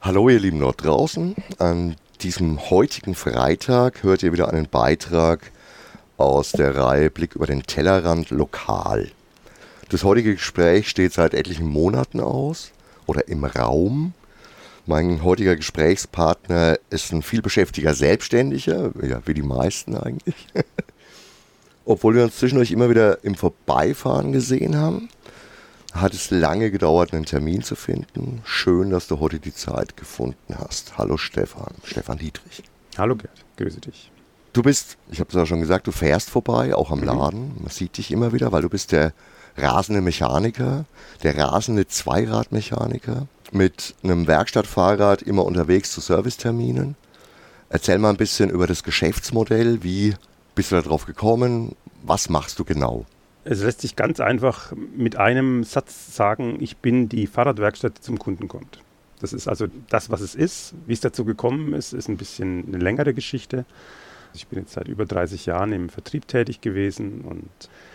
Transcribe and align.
Hallo 0.00 0.28
ihr 0.28 0.38
Lieben 0.38 0.60
dort 0.60 0.84
draußen. 0.84 1.34
An 1.58 1.96
diesem 2.20 2.70
heutigen 2.70 3.16
Freitag 3.16 4.04
hört 4.04 4.22
ihr 4.22 4.32
wieder 4.32 4.48
einen 4.48 4.68
Beitrag 4.68 5.50
aus 6.16 6.52
der 6.52 6.76
Reihe 6.76 7.10
Blick 7.10 7.34
über 7.34 7.46
den 7.48 7.64
Tellerrand 7.64 8.30
lokal. 8.30 9.10
Das 9.88 10.04
heutige 10.04 10.34
Gespräch 10.34 10.88
steht 10.88 11.12
seit 11.12 11.34
etlichen 11.34 11.66
Monaten 11.66 12.20
aus 12.20 12.70
oder 13.06 13.26
im 13.26 13.44
Raum. 13.44 14.14
Mein 14.86 15.24
heutiger 15.24 15.56
Gesprächspartner 15.56 16.78
ist 16.90 17.12
ein 17.12 17.22
vielbeschäftiger 17.22 17.92
Selbstständiger, 17.92 18.92
ja, 19.02 19.20
wie 19.26 19.34
die 19.34 19.42
meisten 19.42 19.96
eigentlich. 19.96 20.46
Obwohl 21.84 22.14
wir 22.14 22.22
uns 22.22 22.38
zwischendurch 22.38 22.70
immer 22.70 22.88
wieder 22.88 23.24
im 23.24 23.34
Vorbeifahren 23.34 24.30
gesehen 24.30 24.76
haben 24.76 25.08
hat 25.92 26.14
es 26.14 26.30
lange 26.30 26.70
gedauert, 26.70 27.12
einen 27.12 27.24
Termin 27.24 27.62
zu 27.62 27.74
finden. 27.74 28.42
Schön, 28.44 28.90
dass 28.90 29.06
du 29.08 29.20
heute 29.20 29.38
die 29.38 29.54
Zeit 29.54 29.96
gefunden 29.96 30.56
hast. 30.58 30.98
Hallo 30.98 31.16
Stefan, 31.16 31.74
Stefan 31.84 32.18
Dietrich. 32.18 32.62
Hallo 32.96 33.16
Gerd, 33.16 33.44
grüße 33.56 33.80
dich. 33.80 34.10
Du 34.52 34.62
bist, 34.62 34.96
ich 35.10 35.20
habe 35.20 35.28
es 35.28 35.34
ja 35.34 35.46
schon 35.46 35.60
gesagt, 35.60 35.86
du 35.86 35.92
fährst 35.92 36.30
vorbei, 36.30 36.74
auch 36.74 36.90
am 36.90 37.00
mhm. 37.00 37.06
Laden. 37.06 37.56
Man 37.60 37.70
sieht 37.70 37.96
dich 37.96 38.10
immer 38.10 38.32
wieder, 38.32 38.52
weil 38.52 38.62
du 38.62 38.68
bist 38.68 38.92
der 38.92 39.12
rasende 39.56 40.00
Mechaniker, 40.00 40.84
der 41.22 41.36
rasende 41.36 41.86
Zweiradmechaniker 41.86 43.26
mit 43.52 43.94
einem 44.02 44.26
Werkstattfahrrad 44.26 45.22
immer 45.22 45.44
unterwegs 45.44 45.92
zu 45.92 46.00
Serviceterminen. 46.00 46.96
Erzähl 47.70 47.98
mal 47.98 48.10
ein 48.10 48.16
bisschen 48.16 48.50
über 48.50 48.66
das 48.66 48.82
Geschäftsmodell. 48.82 49.82
Wie 49.82 50.14
bist 50.54 50.72
du 50.72 50.80
darauf 50.80 51.06
gekommen? 51.06 51.74
Was 52.02 52.28
machst 52.28 52.58
du 52.58 52.64
genau? 52.64 53.04
Es 53.50 53.62
lässt 53.62 53.80
sich 53.80 53.96
ganz 53.96 54.20
einfach 54.20 54.74
mit 54.94 55.16
einem 55.16 55.64
Satz 55.64 56.14
sagen, 56.14 56.58
ich 56.60 56.76
bin 56.76 57.08
die 57.08 57.26
Fahrradwerkstatt, 57.26 57.96
die 57.96 58.02
zum 58.02 58.18
Kunden 58.18 58.46
kommt. 58.46 58.80
Das 59.20 59.32
ist 59.32 59.48
also 59.48 59.68
das, 59.88 60.10
was 60.10 60.20
es 60.20 60.34
ist. 60.34 60.74
Wie 60.86 60.92
es 60.92 61.00
dazu 61.00 61.24
gekommen 61.24 61.72
ist, 61.72 61.94
ist 61.94 62.08
ein 62.08 62.18
bisschen 62.18 62.66
eine 62.66 62.76
längere 62.76 63.14
Geschichte. 63.14 63.64
Ich 64.34 64.48
bin 64.48 64.58
jetzt 64.58 64.74
seit 64.74 64.86
über 64.86 65.06
30 65.06 65.46
Jahren 65.46 65.72
im 65.72 65.88
Vertrieb 65.88 66.28
tätig 66.28 66.60
gewesen 66.60 67.22
und 67.22 67.48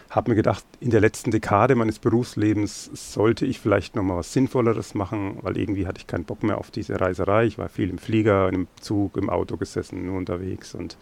habe 0.10 0.32
mir 0.32 0.36
gedacht, 0.36 0.66
in 0.80 0.90
der 0.90 1.02
letzten 1.02 1.30
Dekade 1.30 1.76
meines 1.76 2.00
Berufslebens 2.00 2.90
sollte 3.14 3.46
ich 3.46 3.60
vielleicht 3.60 3.96
nochmal 3.96 4.18
was 4.18 4.34
Sinnvolleres 4.34 4.96
machen, 4.96 5.38
weil 5.44 5.56
irgendwie 5.56 5.86
hatte 5.86 6.00
ich 6.00 6.08
keinen 6.08 6.26
Bock 6.26 6.42
mehr 6.42 6.58
auf 6.58 6.72
diese 6.72 7.00
Reiserei. 7.00 7.46
Ich 7.46 7.60
war 7.60 7.70
viel 7.70 7.92
im 7.92 8.00
Flieger, 8.00 8.50
im 8.50 8.68
Zug, 8.82 9.18
im 9.18 9.30
Auto 9.30 9.58
gesessen, 9.58 10.04
nur 10.08 10.18
unterwegs 10.18 10.74
und 10.74 10.98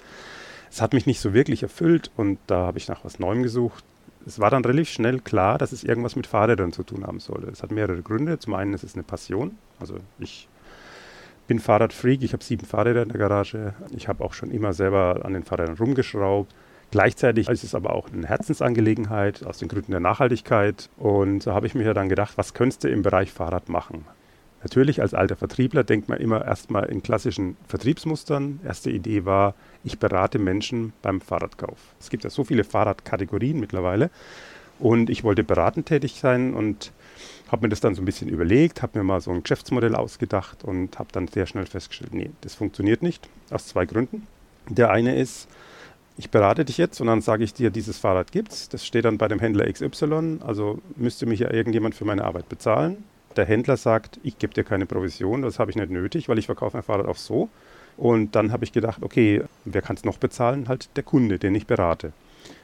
es 0.69 0.81
hat 0.81 0.91
mich 0.91 1.05
nicht 1.05 1.21
so 1.21 1.33
wirklich 1.33 1.63
erfüllt 1.63 2.11
und 2.17 2.37
da 2.47 2.65
habe 2.65 2.77
ich 2.77 2.89
nach 2.89 3.05
was 3.05 3.17
Neuem 3.17 3.43
gesucht 3.43 3.85
es 4.25 4.39
war 4.39 4.49
dann 4.49 4.63
relativ 4.63 4.89
schnell 4.89 5.19
klar, 5.19 5.57
dass 5.57 5.71
es 5.71 5.83
irgendwas 5.83 6.15
mit 6.15 6.27
Fahrrädern 6.27 6.71
zu 6.71 6.83
tun 6.83 7.05
haben 7.05 7.19
soll. 7.19 7.47
Es 7.51 7.63
hat 7.63 7.71
mehrere 7.71 8.01
Gründe. 8.01 8.39
Zum 8.39 8.53
einen 8.53 8.73
ist 8.73 8.83
es 8.83 8.95
eine 8.95 9.03
Passion. 9.03 9.57
Also 9.79 9.97
ich 10.19 10.47
bin 11.47 11.59
Fahrradfreak, 11.59 12.23
ich 12.23 12.33
habe 12.33 12.43
sieben 12.43 12.65
Fahrräder 12.65 13.03
in 13.03 13.09
der 13.09 13.17
Garage. 13.17 13.73
Ich 13.95 14.07
habe 14.07 14.23
auch 14.23 14.33
schon 14.33 14.51
immer 14.51 14.73
selber 14.73 15.21
an 15.23 15.33
den 15.33 15.43
Fahrrädern 15.43 15.77
rumgeschraubt. 15.77 16.53
Gleichzeitig 16.91 17.47
ist 17.47 17.63
es 17.63 17.73
aber 17.73 17.93
auch 17.93 18.09
eine 18.11 18.27
Herzensangelegenheit 18.27 19.45
aus 19.45 19.59
den 19.59 19.69
Gründen 19.69 19.91
der 19.91 20.01
Nachhaltigkeit. 20.01 20.89
Und 20.97 21.43
so 21.43 21.53
habe 21.53 21.67
ich 21.67 21.73
mir 21.73 21.93
dann 21.93 22.09
gedacht, 22.09 22.37
was 22.37 22.53
könntest 22.53 22.83
du 22.83 22.89
im 22.89 23.01
Bereich 23.01 23.31
Fahrrad 23.31 23.69
machen? 23.69 24.05
Natürlich 24.63 25.01
als 25.01 25.13
alter 25.13 25.35
Vertriebler 25.35 25.83
denkt 25.83 26.07
man 26.07 26.19
immer 26.19 26.45
erstmal 26.45 26.85
in 26.85 27.01
klassischen 27.01 27.57
Vertriebsmustern. 27.67 28.59
Erste 28.63 28.91
Idee 28.91 29.25
war, 29.25 29.55
ich 29.83 29.97
berate 29.97 30.37
Menschen 30.37 30.93
beim 31.01 31.19
Fahrradkauf. 31.19 31.79
Es 31.99 32.09
gibt 32.09 32.23
ja 32.23 32.29
so 32.29 32.43
viele 32.43 32.63
Fahrradkategorien 32.63 33.59
mittlerweile 33.59 34.11
und 34.79 35.09
ich 35.09 35.23
wollte 35.23 35.43
beratend 35.43 35.87
tätig 35.87 36.13
sein 36.13 36.53
und 36.53 36.91
habe 37.51 37.65
mir 37.65 37.69
das 37.69 37.81
dann 37.81 37.95
so 37.95 38.01
ein 38.01 38.05
bisschen 38.05 38.29
überlegt, 38.29 38.81
habe 38.81 38.99
mir 38.99 39.03
mal 39.03 39.19
so 39.19 39.31
ein 39.31 39.41
Geschäftsmodell 39.41 39.95
ausgedacht 39.95 40.63
und 40.63 40.99
habe 40.99 41.09
dann 41.11 41.27
sehr 41.27 41.47
schnell 41.47 41.65
festgestellt, 41.65 42.13
nee, 42.13 42.29
das 42.41 42.55
funktioniert 42.55 43.01
nicht 43.01 43.29
aus 43.49 43.67
zwei 43.67 43.85
Gründen. 43.85 44.27
Der 44.69 44.91
eine 44.91 45.15
ist, 45.17 45.49
ich 46.17 46.29
berate 46.29 46.65
dich 46.65 46.77
jetzt 46.77 47.01
und 47.01 47.07
dann 47.07 47.21
sage 47.21 47.43
ich 47.43 47.53
dir, 47.53 47.71
dieses 47.71 47.97
Fahrrad 47.97 48.31
gibt's. 48.31 48.69
Das 48.69 48.85
steht 48.85 49.05
dann 49.05 49.17
bei 49.17 49.27
dem 49.27 49.39
Händler 49.39 49.71
XY, 49.71 50.39
also 50.45 50.79
müsste 50.95 51.25
mich 51.25 51.39
ja 51.39 51.51
irgendjemand 51.51 51.95
für 51.95 52.05
meine 52.05 52.23
Arbeit 52.23 52.47
bezahlen 52.47 53.03
der 53.35 53.45
Händler 53.45 53.77
sagt, 53.77 54.19
ich 54.23 54.37
gebe 54.37 54.53
dir 54.53 54.63
keine 54.63 54.85
Provision, 54.85 55.41
das 55.41 55.59
habe 55.59 55.71
ich 55.71 55.77
nicht 55.77 55.89
nötig, 55.89 56.29
weil 56.29 56.39
ich 56.39 56.45
verkaufe 56.45 56.77
mein 56.77 56.83
Fahrrad 56.83 57.07
auch 57.07 57.17
so. 57.17 57.49
Und 57.97 58.35
dann 58.35 58.51
habe 58.51 58.63
ich 58.63 58.71
gedacht, 58.71 59.03
okay, 59.03 59.43
wer 59.65 59.81
kann 59.81 59.95
es 59.95 60.05
noch 60.05 60.17
bezahlen? 60.17 60.67
Halt 60.67 60.89
der 60.95 61.03
Kunde, 61.03 61.39
den 61.39 61.55
ich 61.55 61.67
berate. 61.67 62.13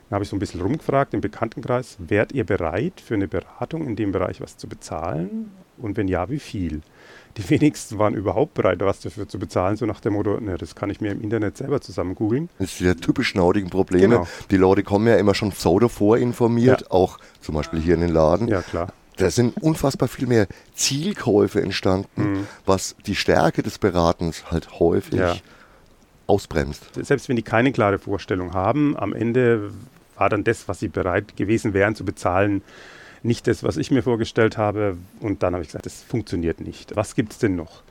Dann 0.09 0.15
habe 0.15 0.23
ich 0.23 0.29
so 0.29 0.35
ein 0.35 0.39
bisschen 0.39 0.61
rumgefragt 0.61 1.13
im 1.13 1.21
Bekanntenkreis, 1.21 1.97
wärt 1.99 2.31
ihr 2.31 2.45
bereit, 2.45 3.01
für 3.03 3.15
eine 3.15 3.27
Beratung 3.27 3.85
in 3.85 3.95
dem 3.95 4.11
Bereich 4.11 4.39
was 4.39 4.57
zu 4.57 4.67
bezahlen? 4.67 5.51
Und 5.77 5.97
wenn 5.97 6.07
ja, 6.07 6.29
wie 6.29 6.39
viel? 6.39 6.81
Die 7.35 7.49
wenigsten 7.49 7.99
waren 7.99 8.13
überhaupt 8.13 8.53
bereit, 8.53 8.79
was 8.79 9.01
dafür 9.01 9.27
zu 9.27 9.37
bezahlen, 9.37 9.75
so 9.75 9.85
nach 9.85 9.99
dem 9.99 10.13
Motto, 10.13 10.39
ne, 10.39 10.57
das 10.57 10.75
kann 10.75 10.89
ich 10.89 11.01
mir 11.01 11.11
im 11.11 11.21
Internet 11.21 11.57
selber 11.57 11.81
zusammen 11.81 12.15
googeln. 12.15 12.49
Das 12.57 12.77
sind 12.77 12.87
ja 12.87 12.93
typisch 12.93 13.35
naudigen 13.35 13.69
Probleme. 13.69 14.15
Genau. 14.15 14.27
Die 14.49 14.57
Leute 14.57 14.83
kommen 14.83 15.07
ja 15.07 15.17
immer 15.17 15.35
schon 15.35 15.51
so 15.51 15.77
davor 15.77 16.17
informiert, 16.17 16.81
ja. 16.81 16.91
auch 16.91 17.19
zum 17.41 17.55
Beispiel 17.55 17.79
hier 17.79 17.95
in 17.95 18.01
den 18.01 18.11
Laden. 18.11 18.47
Ja, 18.47 18.61
klar 18.61 18.93
da 19.17 19.29
sind 19.29 19.57
unfassbar 19.61 20.07
viel 20.07 20.27
mehr 20.27 20.47
Zielkäufe 20.73 21.61
entstanden, 21.61 22.31
mhm. 22.31 22.47
was 22.65 22.95
die 23.05 23.15
Stärke 23.15 23.63
des 23.63 23.79
Beratens 23.79 24.51
halt 24.51 24.79
häufig 24.79 25.19
ja. 25.19 25.35
ausbremst. 26.27 26.89
Selbst 26.95 27.27
wenn 27.27 27.35
die 27.35 27.43
keine 27.43 27.71
klare 27.71 27.99
Vorstellung 27.99 28.53
haben, 28.53 28.95
am 28.97 29.13
Ende 29.13 29.71
war 30.15 30.29
dann 30.29 30.43
das, 30.43 30.67
was 30.67 30.79
sie 30.79 30.87
bereit 30.87 31.35
gewesen 31.35 31.73
wären 31.73 31.95
zu 31.95 32.05
bezahlen, 32.05 32.61
nicht 33.23 33.47
das, 33.47 33.63
was 33.63 33.77
ich 33.77 33.91
mir 33.91 34.03
vorgestellt 34.03 34.57
habe. 34.57 34.97
Und 35.19 35.43
dann 35.43 35.53
habe 35.53 35.63
ich 35.63 35.69
gesagt, 35.69 35.85
das 35.85 36.03
funktioniert 36.03 36.61
nicht. 36.61 36.95
Was 36.95 37.15
gibt 37.15 37.33
es 37.33 37.39
denn 37.39 37.55
noch? 37.55 37.83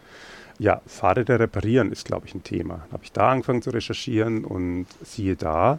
Ja, 0.58 0.80
Fahrräder 0.86 1.38
reparieren 1.38 1.92
ist, 1.92 2.06
glaube 2.06 2.26
ich, 2.26 2.34
ein 2.34 2.42
Thema. 2.42 2.76
Dann 2.84 2.92
habe 2.92 3.04
ich 3.04 3.12
da 3.12 3.30
angefangen 3.30 3.62
zu 3.62 3.70
recherchieren 3.70 4.44
und 4.44 4.86
siehe 5.04 5.36
da, 5.36 5.78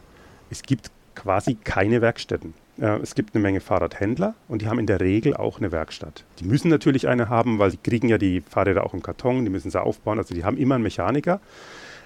es 0.52 0.62
gibt 0.62 0.92
quasi 1.16 1.56
keine 1.56 2.02
Werkstätten. 2.02 2.54
Äh, 2.80 3.00
es 3.00 3.16
gibt 3.16 3.36
eine 3.36 3.42
Menge 3.42 3.60
Fahrradhändler 3.60 4.36
und 4.48 4.62
die 4.62 4.68
haben 4.68 4.80
in 4.80 4.86
der 4.86 5.00
Regel 5.00 5.36
auch 5.36 5.60
eine 5.60 5.72
Werkstatt. 5.72 6.24
Die 6.40 6.46
müssen 6.46 6.70
natürlich 6.70 7.08
eine 7.08 7.30
haben, 7.30 7.60
weil 7.60 7.72
sie 7.72 7.78
kriegen 7.78 8.10
ja 8.10 8.18
die 8.18 8.42
Fahrräder 8.42 8.86
auch 8.86 8.94
im 8.94 9.02
Karton, 9.02 9.44
die 9.44 9.52
müssen 9.52 9.72
sie 9.72 9.82
aufbauen, 9.82 10.18
also 10.18 10.34
die 10.34 10.44
haben 10.44 10.58
immer 10.58 10.76
einen 10.76 10.84
Mechaniker. 10.84 11.40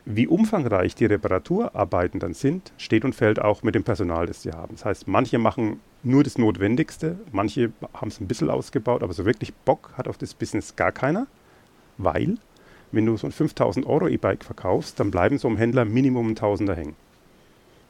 Wie 0.03 0.25
umfangreich 0.25 0.95
die 0.95 1.05
Reparaturarbeiten 1.05 2.19
dann 2.19 2.33
sind, 2.33 2.71
steht 2.77 3.05
und 3.05 3.13
fällt 3.13 3.39
auch 3.39 3.61
mit 3.61 3.75
dem 3.75 3.83
Personal, 3.83 4.25
das 4.25 4.41
sie 4.41 4.51
haben. 4.51 4.73
Das 4.75 4.83
heißt, 4.83 5.07
manche 5.07 5.37
machen 5.37 5.79
nur 6.01 6.23
das 6.23 6.39
Notwendigste, 6.39 7.19
manche 7.31 7.71
haben 7.93 8.07
es 8.07 8.19
ein 8.19 8.27
bisschen 8.27 8.49
ausgebaut, 8.49 9.03
aber 9.03 9.13
so 9.13 9.25
wirklich 9.25 9.53
Bock 9.53 9.91
hat 9.95 10.07
auf 10.07 10.17
das 10.17 10.33
Business 10.33 10.75
gar 10.75 10.91
keiner, 10.91 11.27
weil, 11.99 12.37
wenn 12.91 13.05
du 13.05 13.15
so 13.15 13.27
ein 13.27 13.31
5000 13.31 13.85
Euro 13.85 14.07
E-Bike 14.07 14.43
verkaufst, 14.43 14.99
dann 14.99 15.11
bleiben 15.11 15.37
so 15.37 15.47
einem 15.47 15.57
Händler 15.57 15.85
Minimum 15.85 16.29
ein 16.29 16.35
Tausender 16.35 16.75
hängen. 16.75 16.95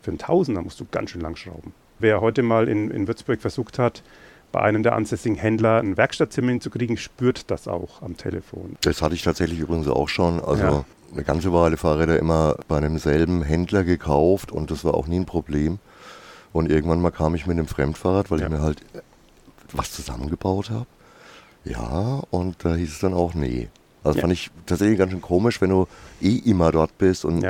Für 0.02 0.12
einen 0.12 0.18
Tausender 0.18 0.62
musst 0.62 0.82
du 0.82 0.86
ganz 0.92 1.12
schön 1.12 1.22
lang 1.22 1.38
schrauben. 1.38 1.74
Wer 2.02 2.20
heute 2.20 2.42
mal 2.42 2.68
in, 2.68 2.90
in 2.90 3.08
Würzburg 3.08 3.42
versucht 3.42 3.78
hat, 3.78 4.02
bei 4.52 4.62
einem 4.62 4.84
der 4.84 4.94
ansässigen 4.94 5.38
Händler 5.38 5.80
ein 5.80 5.98
Werkstattzimmer 5.98 6.50
hinzukriegen, 6.50 6.98
spürt 6.98 7.52
das 7.52 7.68
auch 7.68 8.02
am 8.02 8.18
Telefon. 8.18 8.76
Das 8.82 9.02
hatte 9.02 9.14
ich 9.14 9.22
tatsächlich 9.22 9.60
übrigens 9.60 9.88
auch 9.88 10.10
schon. 10.10 10.44
Also 10.44 10.64
ja. 10.64 10.86
eine 11.14 11.24
ganze 11.24 11.54
Weile 11.54 11.78
Fahrräder 11.78 12.18
immer 12.18 12.58
bei 12.68 12.78
einem 12.78 12.98
selben 12.98 13.44
Händler 13.44 13.84
gekauft 13.84 14.52
und 14.52 14.72
das 14.72 14.84
war 14.84 14.96
auch 14.96 15.08
nie 15.08 15.20
ein 15.20 15.26
Problem. 15.26 15.80
Und 16.54 16.70
irgendwann 16.70 17.02
mal 17.02 17.12
kam 17.12 17.36
ich 17.36 17.46
mit 17.46 17.58
einem 17.58 17.68
Fremdfahrrad, 17.68 18.32
weil 18.32 18.40
ja. 18.40 18.48
ich 18.48 18.52
mir 18.52 18.62
halt 18.62 18.82
was 19.72 19.92
zusammengebaut 19.92 20.70
habe. 20.70 20.88
Ja, 21.64 22.24
und 22.32 22.66
da 22.66 22.76
hieß 22.76 22.92
es 22.92 23.00
dann 23.00 23.14
auch 23.14 23.36
nee. 23.36 23.70
Also 24.04 24.18
ja. 24.18 24.22
fand 24.22 24.34
ich 24.34 24.50
tatsächlich 24.66 24.98
ganz 24.98 25.12
schön 25.12 25.22
komisch, 25.22 25.62
wenn 25.62 25.70
du 25.70 25.88
eh 26.20 26.38
immer 26.38 26.72
dort 26.72 26.98
bist 26.98 27.24
und 27.24 27.46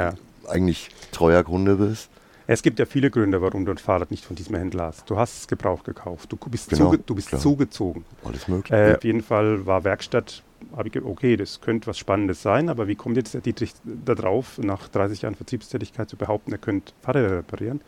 eigentlich 0.47 0.89
treuer 1.11 1.43
Kunde 1.43 1.77
bist. 1.77 2.10
Es 2.51 2.63
gibt 2.63 2.79
ja 2.79 2.85
viele 2.85 3.09
Gründe, 3.09 3.41
warum 3.41 3.63
du 3.63 3.71
ein 3.71 3.77
Fahrrad 3.77 4.11
nicht 4.11 4.25
von 4.25 4.35
diesem 4.35 4.55
Händler 4.55 4.87
hast. 4.87 5.09
Du 5.09 5.17
hast 5.17 5.37
es 5.37 5.47
gebraucht 5.47 5.85
gekauft. 5.85 6.33
Du 6.33 6.37
bist, 6.49 6.69
genau, 6.69 6.91
zuge 6.91 6.97
du 6.97 7.15
bist 7.15 7.39
zugezogen. 7.39 8.03
Alles 8.25 8.49
möglich. 8.49 8.77
Äh, 8.77 8.95
auf 8.95 9.03
jeden 9.05 9.23
Fall 9.23 9.65
war 9.65 9.85
Werkstatt, 9.85 10.43
habe 10.75 10.89
ich 10.89 11.01
okay, 11.01 11.37
das 11.37 11.61
könnte 11.61 11.87
was 11.87 11.97
Spannendes 11.97 12.41
sein, 12.41 12.67
aber 12.67 12.89
wie 12.89 12.95
kommt 12.95 13.15
jetzt 13.15 13.33
der 13.33 13.39
Dietrich 13.39 13.71
darauf, 13.85 14.57
nach 14.57 14.89
30 14.89 15.21
Jahren 15.21 15.35
Vertriebstätigkeit 15.35 16.09
zu 16.09 16.17
behaupten, 16.17 16.51
er 16.51 16.57
könnte 16.57 16.91
Fahrräder 17.01 17.37
reparieren? 17.37 17.79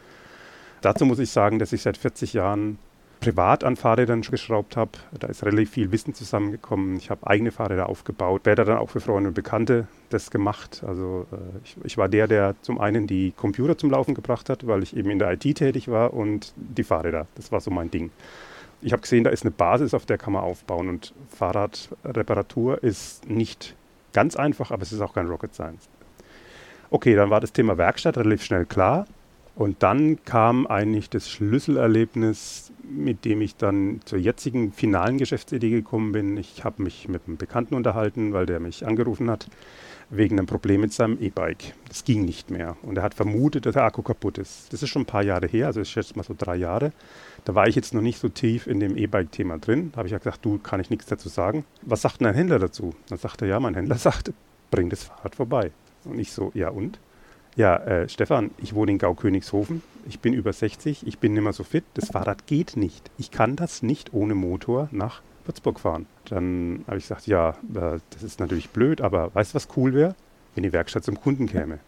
Dazu 0.80 1.06
muss 1.06 1.20
ich 1.20 1.30
sagen, 1.30 1.60
dass 1.60 1.74
ich 1.74 1.82
seit 1.82 1.98
40 1.98 2.32
Jahren 2.32 2.78
privat 3.24 3.64
an 3.64 3.78
Fahrrädern 3.78 4.22
geschraubt 4.22 4.76
habe. 4.76 4.92
Da 5.18 5.28
ist 5.28 5.46
relativ 5.46 5.72
viel 5.72 5.92
Wissen 5.94 6.14
zusammengekommen. 6.14 6.98
Ich 6.98 7.10
habe 7.10 7.26
eigene 7.26 7.52
Fahrräder 7.52 7.88
aufgebaut, 7.88 8.42
später 8.42 8.66
dann 8.66 8.78
auch 8.78 8.90
für 8.90 9.00
Freunde 9.00 9.30
und 9.30 9.34
Bekannte 9.34 9.88
das 10.10 10.30
gemacht. 10.30 10.84
Also 10.86 11.26
äh, 11.32 11.36
ich, 11.64 11.78
ich, 11.86 11.98
war 11.98 12.10
der, 12.10 12.28
der 12.28 12.56
zum 12.62 12.80
einen 12.80 13.08
die 13.08 13.32
Computer 13.32 13.78
zum 13.78 13.92
Laufen 13.92 14.14
gebracht 14.14 14.50
hat, 14.50 14.68
weil 14.68 14.84
ich 14.84 14.96
eben 14.98 15.10
in 15.10 15.20
der 15.20 15.32
IT 15.32 15.42
tätig 15.56 15.88
war 15.88 16.14
und 16.14 16.54
die 16.58 16.84
Fahrräder. 16.84 17.28
Das 17.36 17.52
war 17.52 17.62
so 17.62 17.72
mein 17.72 17.90
Ding. 17.90 18.12
Ich 18.82 18.92
habe 18.92 19.02
gesehen, 19.02 19.24
da 19.24 19.30
ist 19.30 19.44
eine 19.44 19.52
Basis, 19.52 19.94
auf 19.94 20.06
der 20.06 20.18
kann 20.18 20.34
man 20.34 20.44
aufbauen 20.44 20.90
und 20.90 21.14
Fahrradreparatur 21.30 22.84
ist 22.84 23.30
nicht 23.30 23.74
ganz 24.12 24.36
einfach, 24.36 24.72
aber 24.72 24.84
es 24.84 24.92
ist 24.92 25.00
auch 25.00 25.14
kein 25.14 25.28
Rocket 25.28 25.54
Science. 25.54 25.88
Okay, 26.90 27.16
dann 27.16 27.30
war 27.30 27.40
das 27.40 27.54
Thema 27.54 27.78
Werkstatt 27.78 28.18
relativ 28.18 28.44
schnell 28.44 28.66
klar. 28.66 29.08
Und 29.56 29.84
dann 29.84 30.24
kam 30.26 30.68
eigentlich 30.68 31.10
das 31.10 31.30
Schlüsselerlebnis 31.30 32.73
mit 32.94 33.26
dem 33.26 33.42
ich 33.42 33.56
dann 33.56 34.02
zur 34.06 34.20
jetzigen 34.20 34.72
finalen 34.72 35.18
Geschäftsidee 35.18 35.70
gekommen 35.70 36.12
bin. 36.12 36.38
Ich 36.38 36.64
habe 36.64 36.84
mich 36.84 37.08
mit 37.08 37.24
einem 37.28 37.38
Bekannten 37.38 37.76
unterhalten, 37.76 38.34
weil 38.34 38.46
der 38.46 38.60
mich 38.60 38.86
angerufen 38.86 39.30
hat 39.30 39.48
wegen 40.10 40.38
einem 40.38 40.48
Problem 40.48 40.82
mit 40.82 40.94
seinem 40.94 41.18
E-Bike. 41.20 41.74
Das 41.88 42.04
ging 42.04 42.24
nicht 42.24 42.52
mehr. 42.52 42.78
Und 42.84 42.98
er 42.98 43.04
hat 43.04 43.14
vermutet, 43.14 43.66
dass 43.66 43.74
der 43.74 43.84
Akku 43.84 44.02
kaputt 44.02 44.38
ist. 44.38 44.72
Das 44.72 44.84
ist 44.84 44.90
schon 44.90 45.04
ein 45.04 45.08
paar 45.08 45.24
Jahre 45.24 45.48
her, 45.48 45.68
also 45.68 45.82
ich 45.82 45.90
schätze 45.90 46.16
mal 46.16 46.24
so 46.24 46.36
drei 46.38 46.56
Jahre. 46.56 46.92
Da 47.46 47.56
war 47.56 47.68
ich 47.68 47.76
jetzt 47.76 47.94
noch 47.94 48.02
nicht 48.02 48.20
so 48.20 48.30
tief 48.30 48.68
in 48.68 48.80
dem 48.80 48.96
E-Bike-Thema 48.96 49.58
drin. 49.58 49.92
Da 49.92 49.98
habe 49.98 50.08
ich 50.08 50.12
ja 50.12 50.18
gesagt, 50.18 50.46
du, 50.46 50.60
kann 50.60 50.80
ich 50.80 50.90
nichts 50.90 51.08
dazu 51.08 51.30
sagen. 51.30 51.66
Was 51.82 52.02
sagt 52.02 52.22
denn 52.22 52.28
ein 52.28 52.36
Händler 52.36 52.60
dazu? 52.60 52.94
Dann 53.10 53.18
sagte 53.18 53.46
er, 53.46 53.50
ja, 53.50 53.60
mein 53.60 53.76
Händler 53.76 53.96
sagt, 53.98 54.32
bring 54.72 54.90
das 54.90 55.04
Fahrrad 55.04 55.36
vorbei. 55.36 55.72
Und 56.06 56.20
ich 56.20 56.32
so, 56.32 56.52
ja 56.54 56.70
und? 56.70 57.00
Ja, 57.56 57.78
äh, 57.78 58.10
Stefan, 58.10 58.52
ich 58.58 58.74
wohne 58.74 58.92
in 58.92 58.98
Gaukönigshofen. 58.98 59.84
Ich 60.08 60.20
bin 60.20 60.34
über 60.34 60.52
60, 60.52 61.06
ich 61.06 61.20
bin 61.20 61.34
nicht 61.34 61.44
mehr 61.44 61.54
so 61.54 61.64
fit. 61.64 61.84
Das 61.94 62.10
Fahrrad 62.10 62.48
geht 62.48 62.76
nicht. 62.76 63.12
Ich 63.18 63.32
kann 63.32 63.56
das 63.56 63.84
nicht 63.84 64.14
ohne 64.14 64.34
Motor 64.34 64.90
nach 64.92 65.22
Würzburg 65.46 65.80
fahren. 65.80 66.08
Dann 66.30 66.84
habe 66.88 66.98
ich 66.98 67.04
gesagt, 67.04 67.28
ja, 67.28 67.50
äh, 67.50 68.00
das 68.10 68.24
ist 68.24 68.40
natürlich 68.40 68.70
blöd, 68.70 69.02
aber 69.02 69.34
weißt 69.36 69.54
du, 69.54 69.56
was 69.56 69.68
cool 69.78 69.94
wäre? 69.94 70.16
Wenn 70.56 70.64
die 70.64 70.74
Werkstatt 70.74 71.04
zum 71.04 71.20
Kunden 71.20 71.48
käme. 71.48 71.80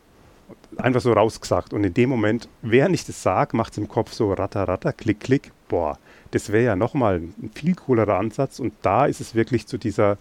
Einfach 0.78 1.02
so 1.02 1.14
rausgesagt. 1.14 1.74
Und 1.74 1.84
in 1.84 1.94
dem 1.94 2.10
Moment, 2.10 2.48
während 2.62 2.94
ich 2.94 3.06
das 3.06 3.24
sage, 3.24 3.58
macht 3.58 3.72
es 3.72 3.80
im 3.80 3.88
Kopf 3.88 4.14
so 4.14 4.32
ratter, 4.34 4.68
ratter, 4.68 4.94
klick, 4.94 5.20
klick. 5.20 5.52
Boah, 5.68 5.98
das 6.32 6.52
wäre 6.52 6.66
ja 6.66 6.76
nochmal 6.76 7.18
ein 7.18 7.52
viel 7.56 7.74
coolerer 7.74 8.20
Ansatz. 8.20 8.60
Und 8.60 8.74
da 8.84 9.08
ist 9.08 9.22
es 9.22 9.34
wirklich 9.34 9.66
zu 9.66 9.80
dieser 9.80 10.18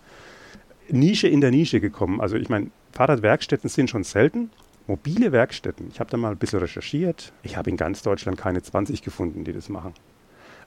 Nische 0.89 1.29
in 1.29 1.43
der 1.43 1.51
Nische 1.51 1.81
gekommen. 1.81 2.21
Also 2.21 2.37
ich 2.37 2.49
meine, 2.49 2.71
Fahrradwerkstätten 2.93 3.69
sind 3.69 3.91
schon 3.91 4.05
selten. 4.05 4.51
Mobile 4.87 5.33
Werkstätten, 5.33 5.89
ich 5.91 5.99
habe 5.99 6.11
da 6.11 6.19
mal 6.19 6.33
ein 6.33 6.37
bisschen 6.37 6.59
recherchiert. 6.59 7.33
Ich 7.43 7.57
habe 7.57 7.71
in 7.71 7.79
ganz 7.79 8.03
Deutschland 8.03 8.37
keine 8.37 8.63
20 8.63 9.01
gefunden, 9.01 9.43
die 9.43 9.55
das 9.55 9.71
machen. 9.71 9.95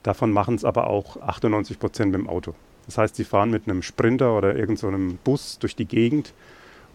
Davon 0.02 0.32
machen 0.32 0.56
es 0.56 0.64
aber 0.64 0.88
auch 0.88 1.18
98 1.18 1.78
Prozent 1.78 2.10
mit 2.10 2.20
dem 2.20 2.28
Auto. 2.28 2.54
Das 2.86 2.98
heißt, 2.98 3.14
sie 3.14 3.24
fahren 3.24 3.50
mit 3.50 3.68
einem 3.68 3.82
Sprinter 3.82 4.36
oder 4.36 4.56
irgendeinem 4.56 5.10
so 5.10 5.18
Bus 5.22 5.58
durch 5.60 5.76
die 5.76 5.84
Gegend 5.84 6.34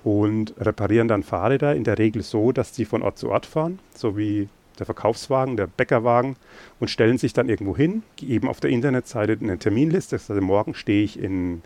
und 0.04 0.54
reparieren 0.58 1.08
dann 1.08 1.24
Fahrräder 1.24 1.76
in 1.76 1.86
der 1.86 1.98
Regel 1.98 2.24
so, 2.24 2.52
dass 2.52 2.76
sie 2.76 2.84
von 2.84 3.02
Ort 3.02 3.18
zu 3.18 3.30
Ort 3.30 3.46
fahren, 3.46 3.80
so 3.96 4.18
wie 4.18 4.50
der 4.80 4.86
Verkaufswagen, 4.86 5.56
der 5.56 5.68
Bäckerwagen 5.68 6.36
und 6.82 6.90
stellen 6.90 7.18
sich 7.18 7.32
dann 7.32 7.48
irgendwo 7.48 7.78
hin, 7.78 8.04
geben 8.18 8.50
auf 8.50 8.60
der 8.60 8.72
Internetseite 8.72 9.38
eine 9.40 9.58
Terminliste. 9.60 10.16
Also 10.16 10.42
morgen 10.42 10.74
stehe 10.74 11.04
ich 11.04 11.18
in 11.18 11.62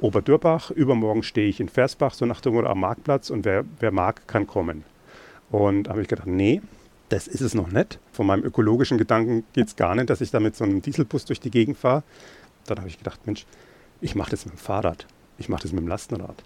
Oberdürbach, 0.00 0.72
übermorgen 0.72 1.22
stehe 1.22 1.48
ich 1.48 1.60
in 1.60 1.68
Versbach, 1.68 2.14
so 2.14 2.26
nach 2.26 2.40
dem 2.40 2.54
Motto 2.54 2.68
am 2.68 2.80
Marktplatz 2.80 3.30
und 3.30 3.44
wer, 3.44 3.64
wer 3.78 3.92
mag, 3.92 4.26
kann 4.26 4.48
kommen. 4.48 4.84
Und 5.50 5.88
habe 5.88 6.02
ich 6.02 6.08
gedacht, 6.08 6.26
nee, 6.26 6.60
das 7.08 7.28
ist 7.28 7.40
es 7.40 7.54
noch 7.54 7.70
nicht. 7.70 7.98
Von 8.12 8.26
meinem 8.26 8.44
ökologischen 8.44 8.98
Gedanken 8.98 9.44
geht 9.52 9.68
es 9.68 9.76
gar 9.76 9.94
nicht, 9.94 10.10
dass 10.10 10.20
ich 10.20 10.30
da 10.30 10.40
mit 10.40 10.56
so 10.56 10.64
einem 10.64 10.82
Dieselbus 10.82 11.24
durch 11.24 11.40
die 11.40 11.50
Gegend 11.50 11.78
fahre. 11.78 12.02
Dann 12.66 12.78
habe 12.78 12.88
ich 12.88 12.98
gedacht, 12.98 13.26
Mensch, 13.26 13.46
ich 14.00 14.14
mache 14.14 14.30
das 14.30 14.44
mit 14.44 14.54
dem 14.54 14.58
Fahrrad. 14.58 15.06
Ich 15.38 15.48
mache 15.48 15.62
das 15.62 15.72
mit 15.72 15.82
dem 15.82 15.88
Lastenrad. 15.88 16.42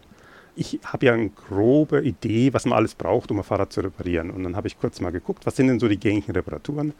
Ich 0.56 0.80
habe 0.84 1.06
ja 1.06 1.14
eine 1.14 1.30
grobe 1.30 2.02
Idee, 2.02 2.52
was 2.52 2.66
man 2.66 2.76
alles 2.76 2.94
braucht, 2.94 3.30
um 3.30 3.38
ein 3.38 3.44
Fahrrad 3.44 3.72
zu 3.72 3.80
reparieren. 3.80 4.30
Und 4.30 4.42
dann 4.42 4.56
habe 4.56 4.66
ich 4.66 4.78
kurz 4.78 5.00
mal 5.00 5.10
geguckt, 5.10 5.46
was 5.46 5.56
sind 5.56 5.68
denn 5.68 5.80
so 5.80 5.88
die 5.88 5.98
gängigen 5.98 6.34
Reparaturen? 6.34 6.92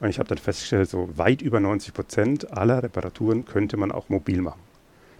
Und 0.00 0.08
ich 0.08 0.18
habe 0.18 0.28
dann 0.28 0.38
festgestellt, 0.38 0.88
so 0.88 1.08
weit 1.16 1.42
über 1.42 1.60
90 1.60 1.92
Prozent 1.92 2.52
aller 2.52 2.82
Reparaturen 2.82 3.44
könnte 3.44 3.76
man 3.76 3.90
auch 3.90 4.08
mobil 4.08 4.40
machen 4.40 4.69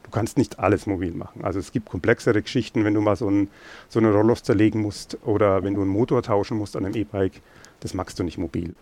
du 0.02 0.10
kannst 0.10 0.38
nicht 0.38 0.58
alles 0.58 0.86
mobil 0.86 1.12
machen. 1.12 1.44
Also 1.44 1.58
es 1.58 1.72
gibt 1.72 1.88
komplexere 1.88 2.42
Geschichten, 2.42 2.84
wenn 2.84 2.94
du 2.94 3.00
mal 3.00 3.16
so, 3.16 3.28
ein, 3.28 3.48
so 3.88 3.98
eine 3.98 4.12
Rollloff 4.12 4.42
zerlegen 4.42 4.80
musst 4.80 5.18
oder 5.24 5.62
wenn 5.62 5.74
du 5.74 5.82
einen 5.82 5.90
Motor 5.90 6.22
tauschen 6.22 6.56
musst 6.56 6.76
an 6.76 6.84
einem 6.84 6.94
E-Bike, 6.94 7.40
das 7.80 7.94
magst 7.94 8.18
du 8.18 8.24
nicht 8.24 8.38
mobil. 8.38 8.74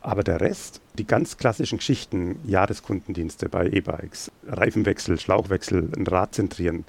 Aber 0.00 0.22
der 0.22 0.40
Rest, 0.40 0.82
die 0.98 1.06
ganz 1.06 1.38
klassischen 1.38 1.78
Geschichten, 1.78 2.38
Jahreskundendienste 2.44 3.48
bei 3.48 3.66
E-Bikes, 3.66 4.30
Reifenwechsel, 4.46 5.18
Schlauchwechsel, 5.18 5.90
ein 5.96 6.06
Rad 6.06 6.34
zentrieren, 6.34 6.84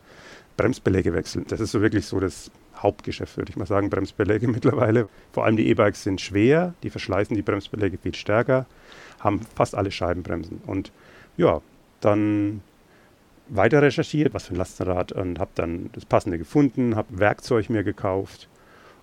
Bremsbeläge 0.57 1.13
wechseln, 1.13 1.45
das 1.47 1.59
ist 1.59 1.71
so 1.71 1.81
wirklich 1.81 2.05
so 2.05 2.19
das 2.19 2.51
Hauptgeschäft, 2.77 3.37
würde 3.37 3.49
ich 3.49 3.55
mal 3.55 3.65
sagen, 3.65 3.89
Bremsbeläge 3.89 4.47
mittlerweile. 4.49 5.07
Vor 5.31 5.45
allem 5.45 5.57
die 5.57 5.67
E-Bikes 5.69 6.03
sind 6.03 6.21
schwer, 6.21 6.73
die 6.83 6.89
verschleißen 6.89 7.35
die 7.35 7.41
Bremsbeläge 7.41 7.97
viel 7.97 8.15
stärker, 8.15 8.65
haben 9.19 9.41
fast 9.55 9.75
alle 9.75 9.91
Scheibenbremsen. 9.91 10.61
Und 10.65 10.91
ja, 11.37 11.61
dann 12.01 12.61
weiter 13.47 13.81
recherchiert, 13.81 14.33
was 14.33 14.45
für 14.45 14.53
ein 14.53 14.57
Lastenrad 14.57 15.12
und 15.12 15.39
habe 15.39 15.51
dann 15.56 15.89
das 15.94 16.06
passende 16.06 16.38
gefunden, 16.38 16.95
habe 16.95 17.19
Werkzeug 17.19 17.69
mir 17.69 17.83
gekauft 17.83 18.47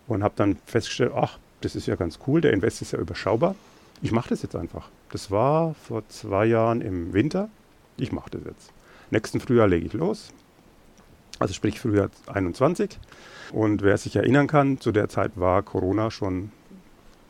und 0.06 0.23
habe 0.23 0.35
dann 0.37 0.56
festgestellt, 0.67 1.12
ach, 1.15 1.39
das 1.61 1.77
ist 1.77 1.87
ja 1.87 1.94
ganz 1.94 2.19
cool, 2.27 2.41
der 2.41 2.53
Invest 2.53 2.83
ist 2.83 2.93
ja 2.93 2.99
überschaubar. 2.99 3.55
Ich 4.03 4.11
mache 4.11 4.31
das 4.31 4.43
jetzt 4.43 4.56
einfach. 4.56 4.89
Das 5.11 5.31
war 5.31 5.75
vor 5.75 6.03
zwei 6.09 6.47
Jahren 6.47 6.81
im 6.81 7.12
Winter. 7.12 7.49
Ich 7.97 8.11
mache 8.11 8.31
das 8.31 8.43
jetzt. 8.44 8.73
Nächsten 9.11 9.39
Frühjahr 9.39 9.69
lege 9.69 9.87
ich 9.87 9.93
los. 9.93 10.33
Also 11.39 11.55
sprich 11.55 11.79
Frühjahr 11.79 12.11
21. 12.27 12.99
Und 13.53 13.83
wer 13.83 13.97
sich 13.99 14.17
erinnern 14.17 14.49
kann, 14.49 14.81
zu 14.81 14.91
der 14.91 15.09
Zeit 15.09 15.33
war 15.37 15.62
Corona 15.62 16.11
schon 16.11 16.50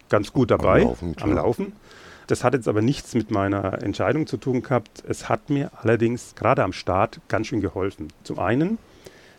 ganz 0.09 0.33
gut 0.33 0.51
dabei, 0.51 0.83
am 0.83 0.89
Laufen. 0.89 1.17
Am 1.21 1.33
Laufen. 1.35 1.73
Das 2.27 2.45
hat 2.45 2.55
jetzt 2.55 2.69
aber 2.69 2.83
nichts 2.83 3.15
mit 3.15 3.31
meiner 3.31 3.83
Entscheidung 3.83 4.27
zu 4.27 4.37
tun 4.37 4.63
gehabt. 4.63 5.03
Es 5.09 5.29
hat 5.29 5.51
mir 5.51 5.71
allerdings 5.81 6.35
gerade 6.35 6.63
am 6.63 6.73
Start 6.73 7.21
ganz 7.29 7.49
schön 7.49 7.61
geholfen. 7.61 8.09
Zum 8.23 8.39
einen 8.39 8.79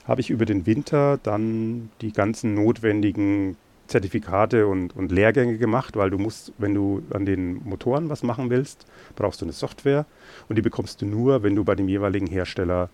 habe 0.05 0.21
ich 0.21 0.29
über 0.29 0.45
den 0.45 0.65
Winter 0.65 1.17
dann 1.23 1.89
die 2.01 2.11
ganzen 2.11 2.53
notwendigen 2.55 3.57
Zertifikate 3.87 4.67
und, 4.67 4.95
und 4.95 5.11
Lehrgänge 5.11 5.57
gemacht, 5.57 5.95
weil 5.95 6.09
du 6.09 6.17
musst, 6.17 6.53
wenn 6.57 6.73
du 6.73 7.03
an 7.13 7.25
den 7.25 7.63
Motoren 7.63 8.09
was 8.09 8.23
machen 8.23 8.49
willst, 8.49 8.85
brauchst 9.15 9.41
du 9.41 9.45
eine 9.45 9.53
Software 9.53 10.05
und 10.49 10.57
die 10.57 10.61
bekommst 10.61 11.01
du 11.01 11.05
nur, 11.05 11.43
wenn 11.43 11.55
du 11.55 11.63
bei 11.63 11.75
dem 11.75 11.87
jeweiligen 11.87 12.27
Hersteller 12.27 12.89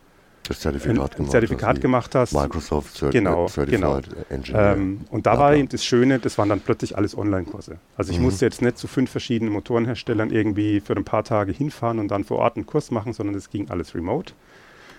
das 0.50 0.60
Zertifikat, 0.60 1.12
ein, 1.12 1.18
gemacht, 1.18 1.31
Zertifikat 1.31 1.69
hast, 1.69 1.81
gemacht 1.81 2.16
hast. 2.16 2.34
Microsoft 2.34 2.98
Cert 2.98 3.12
genau, 3.12 3.48
Certified 3.48 3.80
genau. 3.80 4.01
Engineer. 4.30 4.74
Ähm, 4.74 5.01
und 5.12 5.25
da 5.25 5.38
war 5.38 5.56
eben 5.56 5.69
das 5.69 5.86
Schöne, 5.86 6.19
das 6.19 6.38
waren 6.38 6.50
dann 6.50 6.60
plötzlich 6.60 6.98
alles 6.98 7.18
Online-Kurse. 7.18 7.78
Also 7.96 8.12
ich 8.12 8.18
mhm. 8.18 8.25
musste 8.25 8.46
jetzt 8.46 8.62
nicht 8.62 8.78
zu 8.78 8.88
fünf 8.88 9.12
verschiedenen 9.12 9.54
Motorenherstellern 9.54 10.31
irgendwie 10.31 10.80
für 10.80 10.96
ein 10.96 11.06
paar 11.06 11.24
Tage 11.24 11.51
hinfahren 11.51 12.00
und 12.00 12.10
dann 12.10 12.24
vor 12.24 12.40
Ort 12.40 12.57
einen 12.57 12.66
Kurs 12.66 12.90
machen, 12.92 13.13
sondern 13.13 13.36
das 13.36 13.50
ging 13.50 13.69
alles 13.69 13.94
remote. 13.94 14.34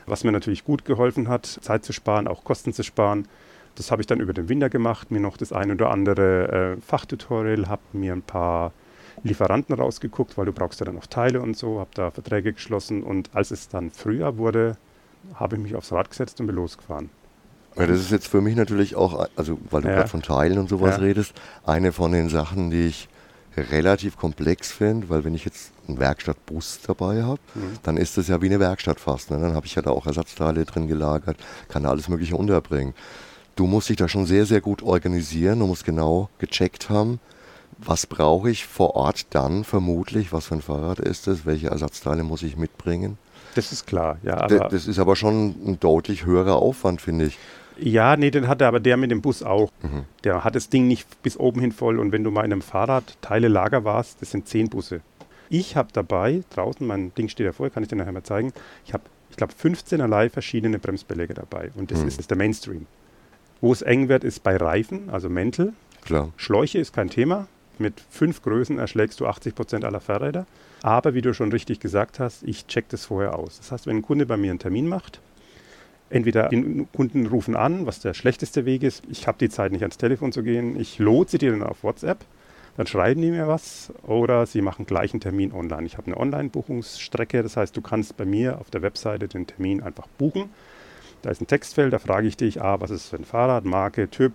Was 0.07 0.25
mir 0.25 0.33
natürlich 0.33 0.65
gut 0.65 0.85
geholfen 0.85 1.29
hat, 1.29 1.47
Zeit 1.47 1.85
zu 1.85 1.93
sparen, 1.93 2.29
auch 2.29 2.45
Kosten 2.45 2.73
zu 2.73 2.83
sparen. 2.83 3.27
Das 3.75 3.91
habe 3.91 4.03
ich 4.03 4.07
dann 4.07 4.21
über 4.21 4.33
den 4.33 4.49
Winter 4.49 4.71
gemacht, 4.71 5.11
mir 5.11 5.21
noch 5.21 5.37
das 5.37 5.53
ein 5.53 5.71
oder 5.71 5.91
andere 5.91 6.77
äh, 6.79 6.81
Fachtutorial, 6.81 7.69
habe 7.69 7.83
mir 7.93 8.13
ein 8.13 8.23
paar 8.23 8.73
Lieferanten 9.23 9.75
rausgeguckt, 9.75 10.39
weil 10.39 10.47
du 10.47 10.53
brauchst 10.53 10.81
ja 10.81 10.87
dann 10.87 10.95
noch 10.95 11.07
Teile 11.07 11.41
und 11.41 11.57
so, 11.57 11.81
habe 11.81 11.91
da 11.95 12.11
Verträge 12.11 12.53
geschlossen 12.53 13.03
und 13.03 13.31
als 13.35 13.51
es 13.51 13.69
dann 13.69 13.91
früher 13.91 14.39
wurde, 14.39 14.77
habe 15.35 15.57
ich 15.57 15.63
mich 15.63 15.75
aufs 15.75 15.93
Rad 15.93 16.11
gesetzt 16.11 16.41
und 16.41 16.47
bin 16.47 16.57
losgefahren. 16.57 17.11
Ja, 17.77 17.87
das 17.87 18.01
ist 18.01 18.11
jetzt 18.11 18.27
für 18.27 18.41
mich 18.41 18.57
natürlich 18.57 18.97
auch, 18.97 19.29
also 19.37 19.59
weil 19.71 19.83
du 19.83 19.89
ja. 19.89 19.95
gerade 19.95 20.09
von 20.09 20.23
Teilen 20.23 20.59
und 20.59 20.69
sowas 20.69 20.97
ja. 20.97 21.03
redest, 21.03 21.35
eine 21.65 21.93
von 21.93 22.13
den 22.13 22.29
Sachen, 22.29 22.71
die 22.71 22.87
ich 22.87 23.09
relativ 23.57 24.17
komplex 24.17 24.73
finde, 24.73 25.09
weil 25.09 25.25
wenn 25.25 25.35
ich 25.35 25.45
jetzt 25.45 25.73
einen 25.87 25.99
Werkstattbus 25.99 26.81
dabei 26.87 27.23
habe, 27.23 27.41
mhm. 27.55 27.79
dann 27.83 27.97
ist 27.97 28.17
das 28.17 28.29
ja 28.29 28.41
wie 28.43 28.47
eine 28.47 28.61
Werkstatt 28.61 29.01
fast. 29.01 29.31
Ne? 29.31 29.39
Dann 29.39 29.55
habe 29.55 29.67
ich 29.67 29.75
ja 29.75 29.83
da 29.83 29.91
auch 29.91 30.07
Ersatzteile 30.07 30.65
drin 30.65 30.89
gelagert, 30.89 31.37
kann 31.69 31.83
da 31.83 31.91
alles 31.91 32.09
Mögliche 32.09 32.37
unterbringen. 32.37 32.95
Du 33.57 33.67
musst 33.67 33.89
dich 33.89 33.97
da 33.97 34.09
schon 34.09 34.27
sehr, 34.27 34.47
sehr 34.47 34.61
gut 34.61 34.83
organisieren, 34.83 35.59
du 35.59 35.67
musst 35.67 35.85
genau 35.85 36.31
gecheckt 36.39 36.89
haben, 36.89 37.21
was 37.79 38.07
brauche 38.07 38.51
ich 38.51 38.67
vor 38.67 38.95
Ort 38.95 39.27
dann 39.31 39.65
vermutlich, 39.65 40.33
was 40.33 40.47
für 40.47 40.55
ein 40.55 40.63
Fahrrad 40.63 41.01
ist 41.01 41.27
es, 41.29 41.47
welche 41.47 41.69
Ersatzteile 41.69 42.23
muss 42.23 42.43
ich 42.43 42.57
mitbringen. 42.57 43.19
Das 43.55 43.73
ist 43.73 43.87
klar, 43.87 44.19
ja. 44.23 44.39
Aber 44.39 44.69
das 44.69 44.87
ist 44.87 44.99
aber 44.99 45.17
schon 45.17 45.55
ein 45.67 45.81
deutlich 45.81 46.25
höherer 46.25 46.57
Aufwand, 46.57 47.01
finde 47.01 47.27
ich. 47.27 47.39
Ja, 47.79 48.17
nee, 48.17 48.31
den 48.31 48.47
hatte 48.47 48.67
aber 48.67 48.79
der 48.79 48.97
mit 48.97 49.11
dem 49.11 49.23
Bus 49.23 49.43
auch. 49.43 49.71
Mhm. 49.83 50.05
Der 50.25 50.45
hat 50.45 50.55
das 50.55 50.69
Ding 50.69 50.87
nicht 50.87 51.23
bis 51.23 51.39
oben 51.39 51.61
hin 51.61 51.73
voll. 51.73 51.99
Und 51.99 52.13
wenn 52.13 52.23
du 52.23 52.31
mal 52.31 52.45
in 52.45 52.53
einem 52.53 52.63
Fahrradteile-Lager 52.63 53.85
warst, 53.85 54.21
das 54.21 54.31
sind 54.31 54.47
zehn 54.49 54.69
Busse. 54.69 55.01
Ich 55.49 55.77
habe 55.77 55.89
dabei, 55.93 56.43
draußen, 56.51 56.87
mein 56.87 57.15
Ding 57.15 57.29
steht 57.29 57.47
ja 57.47 57.53
vor, 57.53 57.71
kann 57.71 57.83
ich 57.83 57.89
dir 57.89 57.97
nachher 57.97 58.13
mal 58.13 58.23
zeigen, 58.23 58.53
ich 58.85 58.93
habe, 58.93 59.05
ich 59.31 59.37
glaube, 59.37 59.53
15 59.57 60.01
allerlei 60.01 60.29
verschiedene 60.29 60.79
Bremsbeläge 60.79 61.35
dabei. 61.35 61.71
Und 61.75 61.91
das 61.91 62.03
mhm. 62.03 62.09
ist, 62.09 62.21
ist 62.21 62.31
der 62.31 62.37
Mainstream. 62.37 62.87
Wo 63.61 63.73
es 63.73 63.83
eng 63.83 64.09
wird, 64.09 64.25
ist 64.25 64.43
bei 64.43 64.57
Reifen, 64.57 65.11
also 65.11 65.29
Mäntel. 65.29 65.73
Klar. 66.05 66.31
Schläuche 66.37 66.79
ist 66.79 66.93
kein 66.93 67.11
Thema. 67.11 67.47
Mit 67.81 67.99
fünf 68.11 68.43
Größen 68.43 68.79
erschlägst 68.79 69.21
du 69.21 69.27
80 69.27 69.55
Prozent 69.55 69.85
aller 69.87 70.01
Fahrräder. 70.01 70.47
Aber 70.83 71.15
wie 71.15 71.23
du 71.23 71.33
schon 71.33 71.51
richtig 71.51 71.81
gesagt 71.81 72.21
hast, 72.21 72.43
ich 72.43 72.67
check 72.67 72.89
das 72.91 73.07
vorher 73.07 73.39
aus. 73.39 73.57
Das 73.57 73.73
heißt, 73.73 73.87
wenn 73.87 73.97
ein 73.97 74.03
Kunde 74.03 74.27
bei 74.27 74.37
mir 74.37 74.51
einen 74.51 74.59
Termin 74.59 74.87
macht, 74.87 75.21
entweder 76.11 76.49
den 76.49 76.93
Kunden 76.93 77.27
rufen 77.27 77.57
an, 77.57 77.87
was 77.87 78.01
der 78.01 78.13
schlechteste 78.13 78.67
Weg 78.67 78.83
ist, 78.83 79.03
ich 79.11 79.27
habe 79.27 79.39
die 79.39 79.49
Zeit 79.49 79.73
nicht 79.73 79.83
ans 79.83 79.97
Telefon 79.97 80.31
zu 80.31 80.43
gehen, 80.43 80.79
ich 80.79 80.99
lotse 80.99 81.39
die 81.39 81.49
dann 81.49 81.63
auf 81.63 81.83
WhatsApp, 81.83 82.19
dann 82.77 82.87
schreiben 82.87 83.23
die 83.23 83.31
mir 83.31 83.49
was 83.49 83.93
oder 84.03 84.45
sie 84.45 84.61
machen 84.61 84.85
gleich 84.85 85.15
einen 85.15 85.21
Termin 85.21 85.53
online. 85.53 85.87
Ich 85.87 85.97
habe 85.97 86.09
eine 86.09 86.19
Online-Buchungsstrecke, 86.19 87.43
das 87.43 87.57
heißt, 87.57 87.75
du 87.75 87.81
kannst 87.81 88.17
bei 88.19 88.27
mir 88.27 88.61
auf 88.61 88.71
der 88.71 88.83
Webseite 88.83 89.27
den 89.27 89.47
Termin 89.47 89.83
einfach 89.83 90.07
buchen. 90.19 90.51
Da 91.23 91.31
ist 91.31 91.41
ein 91.41 91.47
Textfeld, 91.47 91.95
da 91.95 91.99
frage 91.99 92.29
ich 92.29 92.37
dich, 92.37 92.61
ah, 92.61 92.81
was 92.81 92.91
ist 92.91 93.09
für 93.09 93.17
ein 93.17 93.25
Fahrrad, 93.25 93.65
Marke, 93.65 94.09
Typ 94.09 94.35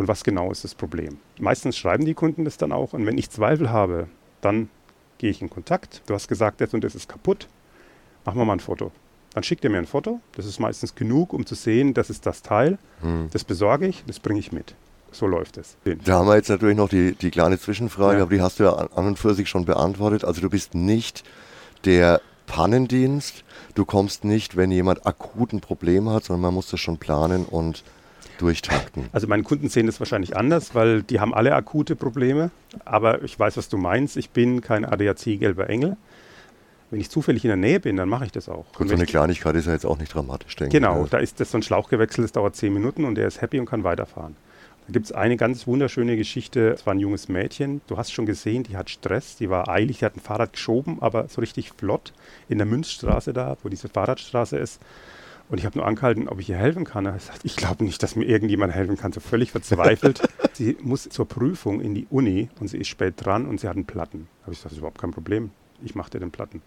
und 0.00 0.08
was 0.08 0.24
genau 0.24 0.50
ist 0.50 0.64
das 0.64 0.74
Problem. 0.74 1.18
Meistens 1.38 1.76
schreiben 1.76 2.06
die 2.06 2.14
Kunden 2.14 2.46
das 2.46 2.56
dann 2.56 2.72
auch 2.72 2.94
und 2.94 3.04
wenn 3.04 3.18
ich 3.18 3.28
Zweifel 3.28 3.68
habe, 3.70 4.06
dann 4.40 4.70
gehe 5.18 5.30
ich 5.30 5.42
in 5.42 5.50
Kontakt. 5.50 6.00
Du 6.06 6.14
hast 6.14 6.26
gesagt, 6.26 6.62
das 6.62 6.72
und 6.72 6.82
das 6.82 6.94
ist 6.94 7.06
kaputt. 7.06 7.48
Machen 8.24 8.38
wir 8.38 8.46
mal 8.46 8.54
ein 8.54 8.60
Foto. 8.60 8.92
Dann 9.34 9.42
schickt 9.42 9.62
er 9.62 9.70
mir 9.70 9.76
ein 9.76 9.86
Foto. 9.86 10.20
Das 10.36 10.46
ist 10.46 10.58
meistens 10.58 10.94
genug, 10.94 11.34
um 11.34 11.44
zu 11.44 11.54
sehen, 11.54 11.92
das 11.92 12.08
ist 12.08 12.24
das 12.24 12.40
Teil. 12.40 12.78
Hm. 13.02 13.28
Das 13.30 13.44
besorge 13.44 13.86
ich, 13.88 14.02
das 14.06 14.20
bringe 14.20 14.40
ich 14.40 14.52
mit. 14.52 14.74
So 15.12 15.26
läuft 15.26 15.58
es. 15.58 15.76
Da 15.84 16.14
haben 16.14 16.28
wir 16.28 16.36
jetzt 16.36 16.48
natürlich 16.48 16.78
noch 16.78 16.88
die, 16.88 17.14
die 17.14 17.30
kleine 17.30 17.58
Zwischenfrage, 17.58 18.16
ja. 18.16 18.22
aber 18.22 18.34
die 18.34 18.40
hast 18.40 18.58
du 18.58 18.64
ja 18.64 18.72
an 18.72 19.06
und 19.06 19.18
für 19.18 19.34
sich 19.34 19.50
schon 19.50 19.66
beantwortet. 19.66 20.24
Also 20.24 20.40
du 20.40 20.48
bist 20.48 20.74
nicht 20.74 21.24
der 21.84 22.22
Pannendienst. 22.46 23.44
Du 23.74 23.84
kommst 23.84 24.24
nicht, 24.24 24.56
wenn 24.56 24.70
jemand 24.70 25.06
akut 25.06 25.52
ein 25.52 25.60
Problem 25.60 26.08
hat, 26.08 26.24
sondern 26.24 26.40
man 26.40 26.54
muss 26.54 26.70
das 26.70 26.80
schon 26.80 26.96
planen 26.96 27.44
und 27.44 27.84
durchtakten. 28.40 29.06
Also 29.12 29.26
meine 29.26 29.42
Kunden 29.42 29.68
sehen 29.68 29.86
das 29.86 30.00
wahrscheinlich 30.00 30.36
anders, 30.36 30.74
weil 30.74 31.02
die 31.02 31.20
haben 31.20 31.34
alle 31.34 31.54
akute 31.54 31.96
Probleme. 31.96 32.50
Aber 32.84 33.22
ich 33.22 33.38
weiß, 33.38 33.56
was 33.56 33.68
du 33.68 33.76
meinst. 33.76 34.16
Ich 34.16 34.30
bin 34.30 34.60
kein 34.60 34.84
ADAC-gelber 34.84 35.68
Engel. 35.68 35.96
Wenn 36.90 37.00
ich 37.00 37.10
zufällig 37.10 37.44
in 37.44 37.48
der 37.48 37.56
Nähe 37.56 37.78
bin, 37.78 37.96
dann 37.96 38.08
mache 38.08 38.24
ich 38.24 38.32
das 38.32 38.48
auch. 38.48 38.66
Und 38.78 38.88
so 38.88 38.94
eine 38.94 39.06
Kleinigkeit 39.06 39.54
ist 39.54 39.66
ja 39.66 39.72
jetzt 39.72 39.86
auch 39.86 39.98
nicht 39.98 40.12
dramatisch, 40.12 40.56
denke 40.56 40.76
ich. 40.76 40.82
Genau, 40.82 41.06
da 41.08 41.18
ist 41.18 41.38
das 41.38 41.52
so 41.52 41.58
ein 41.58 41.62
Schlauch 41.62 41.88
gewechselt, 41.88 42.24
das 42.24 42.32
dauert 42.32 42.56
zehn 42.56 42.72
Minuten 42.72 43.04
und 43.04 43.14
der 43.14 43.28
ist 43.28 43.40
happy 43.40 43.60
und 43.60 43.66
kann 43.66 43.84
weiterfahren. 43.84 44.34
Da 44.88 44.92
gibt 44.92 45.06
es 45.06 45.12
eine 45.12 45.36
ganz 45.36 45.68
wunderschöne 45.68 46.16
Geschichte. 46.16 46.70
Es 46.70 46.84
war 46.86 46.94
ein 46.94 46.98
junges 46.98 47.28
Mädchen. 47.28 47.80
Du 47.86 47.96
hast 47.96 48.12
schon 48.12 48.26
gesehen, 48.26 48.64
die 48.64 48.76
hat 48.76 48.90
Stress. 48.90 49.36
Die 49.36 49.48
war 49.48 49.68
eilig, 49.68 50.00
die 50.00 50.04
hat 50.04 50.16
ein 50.16 50.20
Fahrrad 50.20 50.54
geschoben, 50.54 50.98
aber 51.00 51.28
so 51.28 51.40
richtig 51.40 51.70
flott 51.70 52.12
in 52.48 52.58
der 52.58 52.66
Münzstraße 52.66 53.32
da, 53.32 53.56
wo 53.62 53.68
diese 53.68 53.88
Fahrradstraße 53.88 54.56
ist. 54.56 54.80
Und 55.50 55.58
ich 55.58 55.66
habe 55.66 55.76
nur 55.76 55.86
angehalten, 55.86 56.28
ob 56.28 56.38
ich 56.38 56.48
ihr 56.48 56.56
helfen 56.56 56.84
kann. 56.84 57.06
Er 57.06 57.18
sagt, 57.18 57.40
ich 57.44 57.56
glaube 57.56 57.82
nicht, 57.82 58.00
dass 58.02 58.14
mir 58.14 58.24
irgendjemand 58.24 58.72
helfen 58.72 58.96
kann. 58.96 59.12
So 59.12 59.18
völlig 59.18 59.50
verzweifelt. 59.50 60.22
sie 60.52 60.76
muss 60.80 61.08
zur 61.08 61.26
Prüfung 61.26 61.80
in 61.80 61.94
die 61.94 62.06
Uni 62.08 62.48
und 62.60 62.68
sie 62.68 62.78
ist 62.78 62.88
spät 62.88 63.14
dran 63.16 63.46
und 63.46 63.58
sie 63.58 63.68
hat 63.68 63.74
einen 63.74 63.84
Platten. 63.84 64.28
Da 64.40 64.46
habe 64.46 64.52
ich 64.52 64.58
gesagt, 64.58 64.66
das 64.66 64.72
ist 64.72 64.78
überhaupt 64.78 65.00
kein 65.00 65.10
Problem. 65.10 65.50
Ich 65.82 65.96
mache 65.96 66.10
dir 66.10 66.20
den 66.20 66.30
Platten. 66.30 66.62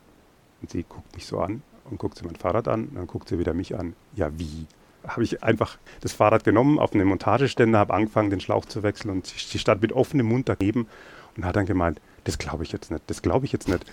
Und 0.61 0.69
sie 0.69 0.83
guckt 0.83 1.15
mich 1.15 1.25
so 1.25 1.39
an 1.39 1.61
und 1.89 1.97
guckt 1.97 2.17
sie 2.17 2.25
mein 2.25 2.35
Fahrrad 2.35 2.67
an. 2.67 2.87
Und 2.87 2.95
dann 2.95 3.07
guckt 3.07 3.29
sie 3.29 3.39
wieder 3.39 3.53
mich 3.53 3.73
an. 3.77 3.95
Ja, 4.15 4.37
wie? 4.37 4.67
habe 5.07 5.23
ich 5.23 5.43
einfach 5.43 5.77
das 6.01 6.13
Fahrrad 6.13 6.43
genommen, 6.43 6.79
auf 6.79 6.93
einen 6.93 7.07
Montageständer, 7.07 7.79
habe 7.79 7.93
angefangen, 7.93 8.29
den 8.29 8.39
Schlauch 8.39 8.65
zu 8.65 8.83
wechseln 8.83 9.11
und 9.11 9.27
sie 9.27 9.59
stand 9.59 9.81
mit 9.81 9.91
offenem 9.91 10.27
Mund 10.27 10.47
daneben 10.49 10.87
und 11.35 11.45
hat 11.45 11.55
dann 11.55 11.65
gemeint, 11.65 11.99
das 12.23 12.37
glaube 12.37 12.63
ich 12.63 12.71
jetzt 12.71 12.91
nicht, 12.91 13.03
das 13.07 13.21
glaube 13.21 13.45
ich 13.45 13.51
jetzt 13.51 13.67
nicht. 13.67 13.85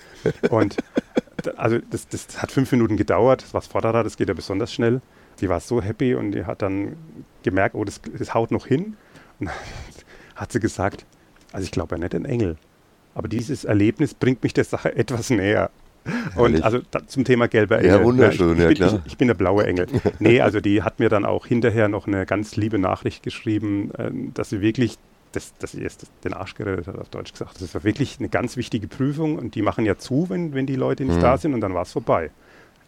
Und 0.51 0.77
also 1.57 1.79
das, 1.91 2.09
das 2.09 2.41
hat 2.41 2.53
fünf 2.53 2.71
Minuten 2.73 2.97
gedauert, 2.97 3.43
das 3.43 3.55
war 3.55 3.61
das 3.61 3.69
Vorderrad, 3.69 4.07
das 4.07 4.17
geht 4.17 4.29
ja 4.29 4.35
besonders 4.35 4.73
schnell. 4.73 5.01
Die 5.41 5.49
war 5.49 5.61
so 5.61 5.81
happy 5.81 6.15
und 6.15 6.33
die 6.33 6.45
hat 6.45 6.63
dann 6.63 6.97
gemerkt, 7.43 7.75
oh, 7.75 7.85
das, 7.85 8.01
das 8.19 8.35
haut 8.35 8.51
noch 8.51 8.67
hin. 8.67 8.97
Und 9.39 9.47
dann 9.47 9.55
hat 10.37 10.53
sie 10.53 10.61
gesagt, 10.61 11.07
also 11.53 11.65
ich 11.65 11.71
glaube 11.71 11.97
ja 11.97 11.99
nicht 11.99 12.15
ein 12.15 12.25
Engel, 12.25 12.57
aber 13.15 13.29
dieses 13.29 13.65
Erlebnis 13.65 14.15
bringt 14.15 14.43
mich 14.43 14.55
der 14.55 14.65
Sache 14.65 14.95
etwas 14.97 15.31
näher. 15.31 15.71
Und 16.35 16.63
also 16.63 16.81
da, 16.91 17.07
zum 17.07 17.25
Thema 17.25 17.47
gelber 17.47 17.79
Engel. 17.79 17.91
Ja, 17.91 18.03
wunderschön, 18.03 18.59
ja, 18.59 18.71
ich, 18.71 18.79
bin, 18.79 18.89
ich, 18.89 18.95
ich, 19.05 19.19
bin 19.19 19.29
der 19.29 19.35
blaue 19.35 19.67
Engel. 19.67 19.87
nee, 20.19 20.41
also 20.41 20.61
die 20.61 20.83
hat 20.83 20.99
mir 20.99 21.11
dann 21.11 21.27
auch 21.27 21.45
hinterher 21.45 21.89
noch 21.89 22.07
eine 22.07 22.25
ganz 22.25 22.57
liebe 22.57 22.79
Nachricht 22.79 23.23
geschrieben, 23.23 23.91
äh, 23.97 24.11
dass 24.33 24.49
sie 24.49 24.63
wirklich, 24.63 24.99
das, 25.33 25.55
dass 25.59 25.73
sie 25.73 25.83
erst 25.83 26.07
den 26.25 26.35
Arsch 26.35 26.55
gerettet 26.55 26.87
hat, 26.87 26.99
auf 26.99 27.09
Deutsch 27.09 27.33
gesagt. 27.33 27.61
Das 27.61 27.75
war 27.75 27.85
wirklich 27.85 28.19
eine 28.19 28.29
ganz 28.29 28.57
wichtige 28.57 28.89
Prüfung 28.89 29.37
und 29.37 29.55
die 29.55 29.63
machen 29.63 29.85
ja 29.85 29.97
zu, 29.97 30.29
wenn, 30.29 30.55
wenn 30.55 30.67
die 30.67 30.77
Leute 30.77 31.05
nicht 31.05 31.17
mhm. 31.17 31.23
da 31.23 31.39
sind 31.39 31.55
und 31.55 31.61
dann 31.61 31.75
war 31.75 31.83
es 31.83 31.93
vorbei. 31.93 32.31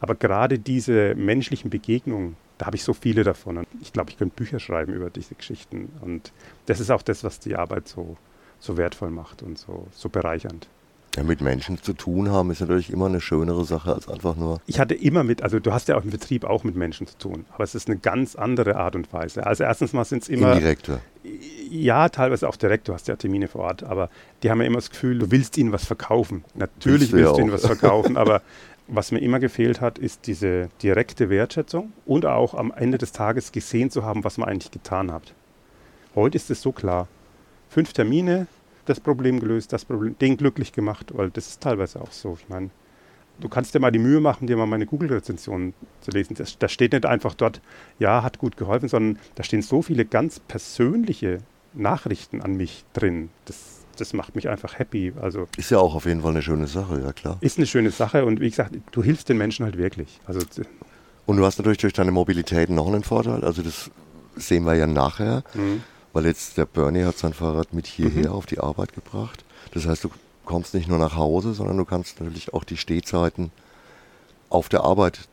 Aber 0.01 0.15
gerade 0.17 0.59
diese 0.59 1.15
menschlichen 1.15 1.71
Begegnungen, 1.71 2.37
da 2.59 2.67
habe 2.67 2.77
ich 2.77 2.83
so 2.83 2.93
viele 2.93 3.23
davon. 3.23 3.59
Und 3.59 3.69
ich 3.81 3.93
glaube, 3.93 4.11
ich 4.11 4.19
könnte 4.19 4.35
Bücher 4.35 4.59
schreiben 4.59 4.93
über 4.93 5.11
diese 5.11 5.37
Geschichten. 5.37 5.91
Und 6.01 6.33
das 6.67 6.81
ist 6.81 6.91
auch 6.91 7.03
das, 7.03 7.23
was 7.23 7.39
die 7.39 7.55
Arbeit 7.55 7.87
so, 7.87 8.17
so 8.59 8.77
wertvoll 8.77 9.11
macht 9.11 9.43
und 9.43 9.59
so, 9.59 9.87
so 9.93 10.09
bereichernd. 10.09 10.69
Ja, 11.17 11.23
mit 11.25 11.43
Menschen 11.43 11.77
zu 11.83 11.93
tun 11.93 12.31
haben 12.31 12.51
ist 12.51 12.61
natürlich 12.61 12.91
immer 12.91 13.07
eine 13.07 13.21
schönere 13.21 13.65
Sache 13.65 13.95
als 13.95 14.09
einfach 14.09 14.35
nur. 14.35 14.61
Ich 14.67 14.81
hatte 14.81 14.95
immer 14.95 15.25
mit, 15.25 15.43
also 15.43 15.61
du 15.61 15.73
hast 15.73 15.89
ja 15.89 15.97
auch 15.97 16.05
im 16.05 16.11
Betrieb 16.11 16.45
auch 16.45 16.65
mit 16.65 16.75
Menschen 16.75 17.07
zu 17.07 17.19
tun, 17.19 17.45
aber 17.53 17.65
es 17.65 17.75
ist 17.75 17.89
eine 17.89 17.99
ganz 17.99 18.35
andere 18.35 18.77
Art 18.77 18.97
und 18.97 19.13
Weise. 19.13 19.47
Also 19.47 19.65
erstens 19.65 19.93
mal 19.93 20.07
sind 20.07 20.23
es 20.23 20.31
immer. 20.31 20.53
Indirekte. 20.55 21.01
Ja, 21.75 22.11
teilweise 22.11 22.47
auch 22.47 22.57
direkt, 22.57 22.87
du 22.88 22.93
hast 22.93 23.09
ja 23.09 23.17
Termine 23.17 23.49
vor 23.49 23.62
Ort, 23.62 23.83
aber 23.83 24.11
die 24.43 24.50
haben 24.50 24.61
ja 24.61 24.67
immer 24.67 24.76
das 24.76 24.91
Gefühl, 24.91 25.19
du 25.19 25.31
willst 25.31 25.57
ihnen 25.57 25.73
was 25.73 25.87
verkaufen. 25.87 26.45
Natürlich 26.55 27.12
willst, 27.12 27.25
willst 27.25 27.38
du 27.38 27.41
ihnen 27.41 27.52
was 27.52 27.64
verkaufen, 27.64 28.19
aber 28.19 28.43
was 28.88 29.11
mir 29.11 29.21
immer 29.21 29.41
gefehlt 29.41 29.81
hat, 29.81 29.99
ist 29.99 30.26
diese 30.26 30.69
direkte 30.83 31.31
Wertschätzung 31.31 31.95
und 32.05 32.26
auch 32.26 32.52
am 32.52 32.75
Ende 32.76 32.99
des 32.99 33.12
Tages 33.12 33.52
gesehen 33.52 33.88
zu 33.88 34.05
haben, 34.05 34.23
was 34.23 34.37
man 34.37 34.50
eigentlich 34.50 34.71
getan 34.71 35.11
hat. 35.11 35.33
Heute 36.14 36.37
ist 36.37 36.50
es 36.50 36.61
so 36.61 36.73
klar. 36.73 37.09
Fünf 37.71 37.95
Termine, 37.95 38.49
das 38.85 39.00
Problem 39.00 39.41
gelöst, 39.41 39.73
das 39.73 39.87
Problem, 39.87 40.14
den 40.19 40.37
glücklich 40.37 40.75
gemacht, 40.75 41.17
weil 41.17 41.31
das 41.31 41.49
ist 41.49 41.62
teilweise 41.62 42.02
auch 42.02 42.12
so. 42.12 42.37
Ich 42.38 42.50
meine, 42.50 42.69
du 43.41 43.49
kannst 43.49 43.75
dir 43.75 43.81
mal 43.81 43.93
die 43.93 43.99
Mühe 43.99 44.21
machen, 44.21 44.47
dir 44.47 44.59
mal 44.59 44.67
meine 44.67 44.85
Google-Rezension 44.85 45.73
zu 46.02 46.11
lesen. 46.11 46.35
Das, 46.35 46.59
da 46.59 46.69
steht 46.69 46.93
nicht 46.93 47.07
einfach 47.07 47.33
dort, 47.33 47.62
ja, 47.99 48.23
hat 48.23 48.37
gut 48.37 48.59
geholfen, 48.59 48.91
sondern 48.91 49.19
da 49.37 49.43
stehen 49.43 49.62
so 49.62 49.81
viele 49.81 50.05
ganz 50.05 50.38
persönliche 50.38 51.38
Nachrichten 51.75 52.43
an 52.43 52.55
mich 52.55 52.85
drin. 52.93 53.31
Das, 53.45 53.57
das 53.97 54.12
macht 54.12 54.35
mich 54.35 54.49
einfach 54.49 54.79
happy. 54.79 55.12
Also 55.21 55.47
ist 55.57 55.71
ja 55.71 55.79
auch 55.79 55.95
auf 55.95 56.07
jeden 56.07 56.23
Fall 56.23 56.31
eine 56.31 56.43
schöne 56.43 56.67
Sache, 56.67 57.00
ja 57.00 57.12
klar. 57.12 57.38
Ist 57.41 57.59
eine 57.59 57.67
schöne 57.67 57.91
Sache 57.91 58.25
und 58.25 58.41
wie 58.41 58.50
gesagt, 58.50 58.75
du 58.91 59.02
hilfst 59.02 59.29
den 59.29 59.38
Menschen 59.38 59.64
halt 59.64 59.79
wirklich. 59.79 60.21
Also 60.26 60.41
und 61.26 61.37
du 61.37 61.45
hast 61.45 61.59
natürlich 61.59 61.79
durch 61.79 61.93
deine 61.93 62.11
Mobilität 62.11 62.69
noch 62.69 62.88
einen 62.88 63.05
Vorteil. 63.05 63.45
Also 63.45 63.62
das 63.62 63.91
sehen 64.37 64.64
wir 64.64 64.75
ja 64.75 64.87
nachher. 64.87 65.45
Mhm 65.55 65.83
weil 66.12 66.26
jetzt 66.26 66.59
der 66.59 66.67
Bernie 66.67 67.05
hat 67.05 67.19
sein 67.19 67.33
Fahrrad 67.33 67.73
mit 67.73 67.87
hierher 67.87 68.31
mhm. 68.31 68.37
auf 68.37 68.47
die 68.47 68.61
Arbeit 68.61 68.93
gebracht. 68.93 69.45
Das 69.73 69.87
heißt, 69.87 70.05
du 70.05 70.11
kommst 70.45 70.75
nicht 70.75 70.88
nur 70.88 70.99
nach 70.99 71.17
Hause, 71.17 71.55
sondern 71.55 71.76
du 71.76 71.85
kannst 71.85 72.21
natürlich 72.21 72.52
auch 72.52 72.64
die 72.64 72.76
Stehzeiten 72.76 73.50
auf 74.50 74.69
der 74.69 74.83
Arbeit 74.83 75.29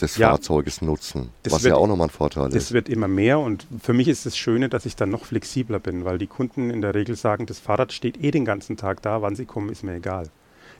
des 0.00 0.16
ja, 0.16 0.30
Fahrzeuges 0.30 0.82
nutzen, 0.82 1.30
was 1.44 1.62
wird, 1.62 1.72
ja 1.72 1.76
auch 1.76 1.86
nochmal 1.86 2.08
ein 2.08 2.10
Vorteil 2.10 2.44
das 2.44 2.54
ist. 2.54 2.66
Das 2.66 2.72
wird 2.72 2.88
immer 2.88 3.08
mehr 3.08 3.38
und 3.38 3.66
für 3.80 3.92
mich 3.92 4.08
ist 4.08 4.26
das 4.26 4.36
Schöne, 4.36 4.68
dass 4.68 4.86
ich 4.86 4.96
dann 4.96 5.10
noch 5.10 5.24
flexibler 5.24 5.78
bin, 5.78 6.04
weil 6.04 6.18
die 6.18 6.26
Kunden 6.26 6.70
in 6.70 6.80
der 6.80 6.94
Regel 6.94 7.16
sagen, 7.16 7.46
das 7.46 7.58
Fahrrad 7.60 7.92
steht 7.92 8.22
eh 8.22 8.30
den 8.30 8.44
ganzen 8.44 8.76
Tag 8.76 9.02
da, 9.02 9.22
wann 9.22 9.36
sie 9.36 9.44
kommen, 9.44 9.70
ist 9.70 9.84
mir 9.84 9.94
egal. 9.94 10.28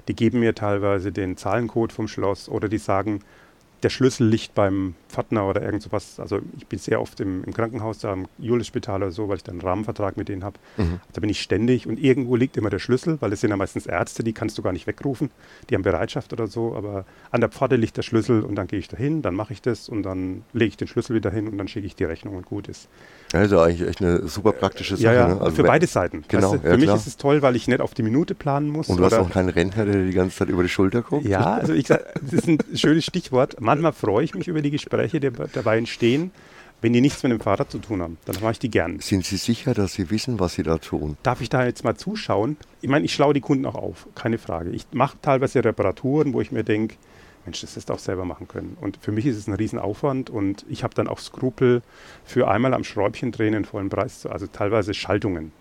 Die 0.09 0.15
geben 0.15 0.41
mir 0.41 0.55
teilweise 0.55 1.13
den 1.13 1.37
Zahlencode 1.37 1.93
vom 1.93 2.09
Schloss 2.09 2.49
oder 2.49 2.69
die 2.69 2.79
sagen, 2.79 3.21
der 3.83 3.91
Schlüssel 3.91 4.27
liegt 4.27 4.55
beim 4.55 4.95
Pfadner 5.15 5.49
oder 5.49 5.63
irgend 5.63 5.83
sowas. 5.83 6.19
Also 6.19 6.41
ich 6.59 6.67
bin 6.67 6.79
sehr 6.79 7.01
oft 7.01 7.21
im, 7.21 7.45
im 7.45 7.55
Krankenhaus, 7.55 7.99
da 8.01 8.13
im 8.13 8.27
Julius-Spital 8.39 9.03
oder 9.03 9.13
so, 9.13 9.29
weil 9.29 9.37
ich 9.37 9.45
dann 9.45 9.55
einen 9.55 9.69
Rahmenvertrag 9.69 10.17
mit 10.17 10.29
denen 10.29 10.43
habe. 10.43 10.59
Mhm. 10.77 11.01
Da 11.13 11.21
bin 11.21 11.31
ich 11.31 11.41
ständig 11.41 11.87
und 11.87 11.99
irgendwo 11.99 12.35
liegt 12.37 12.57
immer 12.57 12.71
der 12.71 12.81
Schlüssel, 12.81 13.19
weil 13.21 13.33
es 13.33 13.41
sind 13.41 13.51
ja 13.51 13.57
meistens 13.57 13.87
Ärzte, 13.87 14.25
die 14.25 14.33
kannst 14.33 14.59
du 14.59 14.63
gar 14.63 14.73
nicht 14.73 14.87
wegrufen. 14.87 15.31
Die 15.71 15.75
haben 15.75 15.83
Bereitschaft 15.83 16.33
oder 16.33 16.49
so, 16.49 16.75
aber 16.75 17.05
an 17.31 17.41
der 17.41 17.51
Pforte 17.51 17.77
liegt 17.77 17.97
der 17.97 18.03
Schlüssel 18.03 18.43
und 18.43 18.57
dann 18.57 18.67
gehe 18.67 18.79
ich 18.79 18.89
dahin, 18.89 19.23
dann 19.23 19.35
mache 19.35 19.53
ich 19.53 19.63
das 19.63 19.89
und 19.89 20.03
dann 20.03 20.43
lege 20.53 20.71
ich 20.71 20.77
den 20.77 20.89
Schlüssel 20.89 21.15
wieder 21.15 21.31
hin 21.31 21.49
und 21.49 21.59
dann 21.59 21.69
schicke 21.69 21.87
ich 21.87 21.95
die 21.95 22.05
Rechnung 22.05 22.37
und 22.37 22.47
gut 22.47 22.69
ist. 22.69 22.89
Ja, 23.33 23.41
also 23.41 23.61
eigentlich 23.61 23.89
echt 23.89 24.01
eine 24.01 24.27
super 24.29 24.53
praktische 24.53 24.97
Sache. 24.97 25.05
Ja, 25.05 25.13
ja, 25.13 25.29
ne? 25.29 25.41
also 25.41 25.57
für 25.57 25.65
beide 25.65 25.87
Seiten. 25.87 26.25
Genau, 26.29 26.53
weißt 26.53 26.63
du, 26.63 26.67
ja, 26.67 26.73
für 26.73 26.79
mich 26.79 26.87
klar. 26.87 26.97
ist 26.97 27.07
es 27.07 27.17
toll, 27.17 27.43
weil 27.43 27.57
ich 27.57 27.69
nicht 27.69 27.81
auf 27.81 27.95
die 27.95 28.03
Minute 28.03 28.35
planen 28.35 28.69
muss. 28.69 28.89
Und 28.89 28.99
du 28.99 29.05
hast 29.05 29.15
auch 29.15 29.31
keinen 29.31 29.49
Rentner, 29.49 29.85
der 29.85 30.05
die 30.05 30.13
ganze 30.13 30.37
Zeit 30.37 30.49
über 30.49 30.63
die 30.63 30.69
Schulter 30.69 31.03
guckt? 31.03 31.27
Ja, 31.27 31.55
also 31.55 31.73
ich 31.73 31.87
sag, 31.87 32.15
das 32.23 32.33
ist 32.33 32.49
ein 32.49 32.59
schönes 32.75 33.05
Stichwort. 33.05 33.57
Manchmal 33.61 33.93
freue 33.93 34.25
ich 34.25 34.35
mich 34.35 34.49
über 34.49 34.63
die 34.63 34.71
Gespräche, 34.71 35.04
die 35.13 35.21
dabei 35.21 35.79
entstehen, 35.79 36.31
wenn 36.81 36.93
die 36.93 37.01
nichts 37.01 37.23
mit 37.23 37.33
dem 37.33 37.41
Fahrrad 37.41 37.71
zu 37.71 37.79
tun 37.79 38.03
haben. 38.03 38.19
Dann 38.27 38.37
mache 38.41 38.53
ich 38.53 38.59
die 38.59 38.71
gern. 38.71 39.01
Sind 39.01 39.25
Sie 39.25 39.37
sicher, 39.37 39.73
dass 39.73 39.95
Sie 39.95 40.11
wissen, 40.11 40.39
was 40.39 40.55
Sie 40.55 40.63
da 40.63 40.79
tun? 40.79 41.17
Darf 41.23 41.41
ich 41.41 41.49
da 41.49 41.65
jetzt 41.65 41.83
mal 41.83 41.97
zuschauen? 41.97 42.57
Ich 42.83 42.91
meine, 42.91 43.05
ich 43.05 43.15
schlaue 43.15 43.33
die 43.33 43.41
Kunden 43.41 43.65
auch 43.65 43.75
auf, 43.75 44.07
keine 44.15 44.39
Frage. 44.39 44.71
Ich 44.71 44.87
mache 44.93 45.17
teilweise 45.23 45.65
Reparaturen, 45.65 46.35
wo 46.35 46.41
ich 46.41 46.53
mir 46.53 46.63
denke, 46.63 46.97
Mensch, 47.47 47.61
das 47.61 47.71
hättest 47.71 47.89
du 47.89 47.95
auch 47.95 47.99
selber 47.99 48.25
machen 48.25 48.49
können. 48.49 48.77
Und 48.81 48.99
für 49.01 49.13
mich 49.13 49.27
ist 49.27 49.37
es 49.37 49.47
ein 49.47 49.55
Riesenaufwand 49.55 50.31
und 50.31 50.65
ich 50.69 50.83
habe 50.83 50.95
dann 50.95 51.09
auch 51.09 51.19
Skrupel 51.19 51.83
für 52.25 52.49
einmal 52.49 52.75
am 52.75 52.85
Schräubchen 52.85 53.33
drehen 53.33 53.55
in 53.55 53.65
vollen 53.65 53.89
Preis, 53.89 54.27
also 54.27 54.47
teilweise 54.47 54.95
Schaltungen. 54.95 55.53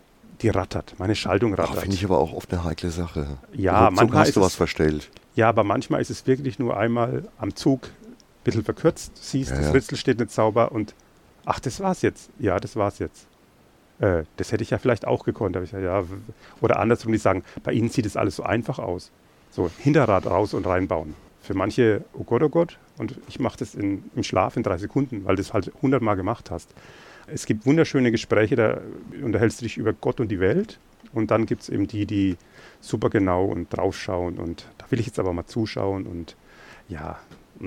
Die 0.41 0.50
rattert, 0.50 0.95
meine 0.97 1.15
Schaltung 1.15 1.53
rattert. 1.53 1.81
Finde 1.81 1.95
ich 1.95 2.03
aber 2.03 2.17
auch 2.17 2.33
oft 2.33 2.51
eine 2.51 2.63
heikle 2.63 2.89
Sache. 2.89 3.38
Ja, 3.53 3.85
also, 3.85 3.95
manchmal 3.95 4.25
hast 4.25 4.35
du 4.35 4.41
was 4.41 4.55
verstellt. 4.55 5.09
Ja, 5.35 5.50
aber 5.50 5.63
manchmal 5.63 6.01
ist 6.01 6.09
es 6.09 6.27
wirklich 6.27 6.59
nur 6.59 6.75
einmal 6.75 7.29
am 7.38 7.55
Zug 7.55 7.89
bisschen 8.43 8.63
verkürzt. 8.63 9.12
Siehst, 9.15 9.51
ja, 9.51 9.57
das. 9.57 9.73
Ritzel 9.73 9.97
steht 9.97 10.19
nicht 10.19 10.31
sauber 10.31 10.71
und 10.71 10.93
ach, 11.45 11.59
das 11.59 11.79
war's 11.79 12.01
jetzt. 12.01 12.29
Ja, 12.39 12.59
das 12.59 12.75
war's 12.75 13.00
jetzt. 13.00 13.27
Äh, 14.00 14.23
das 14.38 14.51
hätte 14.51 14.63
ich 14.63 14.71
ja 14.71 14.77
vielleicht 14.77 15.05
auch 15.05 15.23
gekonnt. 15.23 15.55
Ich 15.57 15.71
ja, 15.71 16.03
oder 16.62 16.79
andersrum, 16.79 17.12
die 17.12 17.17
sagen, 17.17 17.43
bei 17.63 17.73
Ihnen 17.73 17.89
sieht 17.89 18.05
es 18.05 18.17
alles 18.17 18.38
so 18.38 18.43
einfach 18.43 18.79
aus. 18.79 19.12
So, 19.51 19.69
Hinterrad 19.77 20.25
raus 20.25 20.53
und 20.53 20.65
reinbauen 20.65 21.15
für 21.43 21.53
manche, 21.53 22.05
oh 22.13 22.23
Gott, 22.23 22.41
oh 22.41 22.50
Gott, 22.50 22.79
und 22.97 23.19
ich 23.27 23.38
mache 23.38 23.57
das 23.57 23.75
in, 23.75 24.05
im 24.15 24.23
Schlaf 24.23 24.55
in 24.55 24.63
drei 24.63 24.77
Sekunden, 24.77 25.25
weil 25.25 25.35
du 25.35 25.41
es 25.41 25.53
halt 25.53 25.71
hundertmal 25.81 26.15
gemacht 26.15 26.50
hast. 26.50 26.73
Es 27.27 27.45
gibt 27.45 27.65
wunderschöne 27.65 28.12
Gespräche, 28.12 28.55
da 28.55 28.79
unterhältst 29.21 29.59
du 29.59 29.65
dich 29.65 29.77
über 29.77 29.91
Gott 29.91 30.21
und 30.21 30.29
die 30.29 30.39
Welt. 30.39 30.79
Und 31.12 31.31
dann 31.31 31.45
gibt 31.45 31.63
es 31.63 31.69
eben 31.69 31.88
die, 31.88 32.05
die 32.05 32.38
super 32.79 33.09
genau 33.09 33.45
und 33.45 33.75
draufschauen. 33.75 34.39
Und 34.39 34.67
da 34.77 34.89
will 34.89 35.00
ich 35.00 35.05
jetzt 35.05 35.19
aber 35.19 35.33
mal 35.33 35.45
zuschauen. 35.45 36.05
Und 36.05 36.35
ja, 36.88 37.19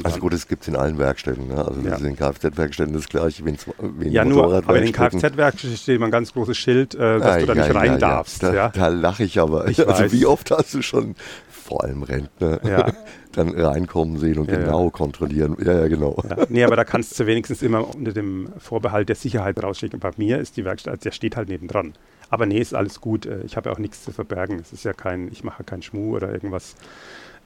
also 0.03 0.19
gut, 0.19 0.35
es 0.35 0.49
gibt 0.49 0.63
es 0.63 0.69
in 0.69 0.77
allen 0.77 0.99
Werkstätten. 0.99 1.49
Ne? 1.49 1.57
Also 1.57 1.81
ja. 1.81 1.91
das 1.91 2.01
ist 2.01 2.07
in 2.07 2.17
Kfz-Werkstätten 2.17 2.93
das 2.93 3.09
gleiche 3.09 3.45
wie 3.45 3.51
in, 3.51 3.57
wie 3.99 4.07
in 4.07 4.13
Ja, 4.13 4.25
nur, 4.25 4.55
aber 4.55 4.79
in 4.79 4.85
den 4.85 4.93
Kfz-Werkstätten 4.93 5.77
steht 5.77 5.97
immer 5.97 6.07
ein 6.07 6.11
ganz 6.11 6.33
großes 6.33 6.57
Schild, 6.57 6.95
äh, 6.95 7.19
dass 7.19 7.23
ah, 7.23 7.39
du 7.39 7.47
da 7.47 7.55
ja, 7.55 7.63
nicht 7.63 7.75
rein 7.75 7.93
ja, 7.93 7.99
darfst. 7.99 8.43
Da, 8.43 8.69
da 8.69 8.89
lache 8.89 9.25
ich 9.25 9.39
aber. 9.39 9.69
Ich 9.69 9.87
also 9.89 10.13
wie 10.13 10.27
oft 10.27 10.51
hast 10.51 10.75
du 10.75 10.83
schon 10.83 11.15
vor 11.49 11.85
allem 11.85 12.03
Rentner, 12.03 12.61
Ja. 12.65 12.93
dann 13.33 13.51
reinkommen 13.51 14.19
sehen 14.19 14.39
und 14.39 14.51
Ja, 14.51 14.57
genau 14.59 14.85
ja. 14.85 14.91
kontrollieren. 14.91 15.57
Ja, 15.63 15.81
ja, 15.81 15.89
genau. 15.89 16.17
Ja. 16.29 16.47
Nee, 16.49 16.65
aber 16.65 16.77
da 16.77 16.85
kannst 16.85 17.19
du 17.21 17.27
wenigstens 17.27 17.61
immer 17.61 17.95
unter 17.95 18.13
dem 18.13 18.49
Vorbehalt 18.59 19.09
der 19.11 19.17
Sicherheit 19.17 19.63
rausschicken. 19.63 20.01
Bei 20.01 20.11
mir 20.17 20.39
ist 20.39 20.57
die 20.57 20.65
Werkstatt, 20.65 20.93
also 20.93 21.03
der 21.03 21.11
steht 21.11 21.37
halt 21.37 21.49
nebendran. 21.49 21.93
Aber 22.31 22.47
nee, 22.47 22.59
ist 22.59 22.75
alles 22.75 23.01
gut. 23.01 23.27
Äh, 23.27 23.43
Ich 23.45 23.57
habe 23.57 23.69
ja 23.69 23.75
auch 23.75 23.79
nichts 23.79 24.03
zu 24.03 24.13
verbergen. 24.13 24.59
Es 24.59 24.73
ist 24.73 24.85
ja 24.85 24.93
kein, 24.95 25.29
ich 25.31 25.45
mache 25.45 25.65
keinen 25.65 25.83
Schmuh 25.83 26.17
oder 26.17 26.33
irgendwas. 26.33 26.77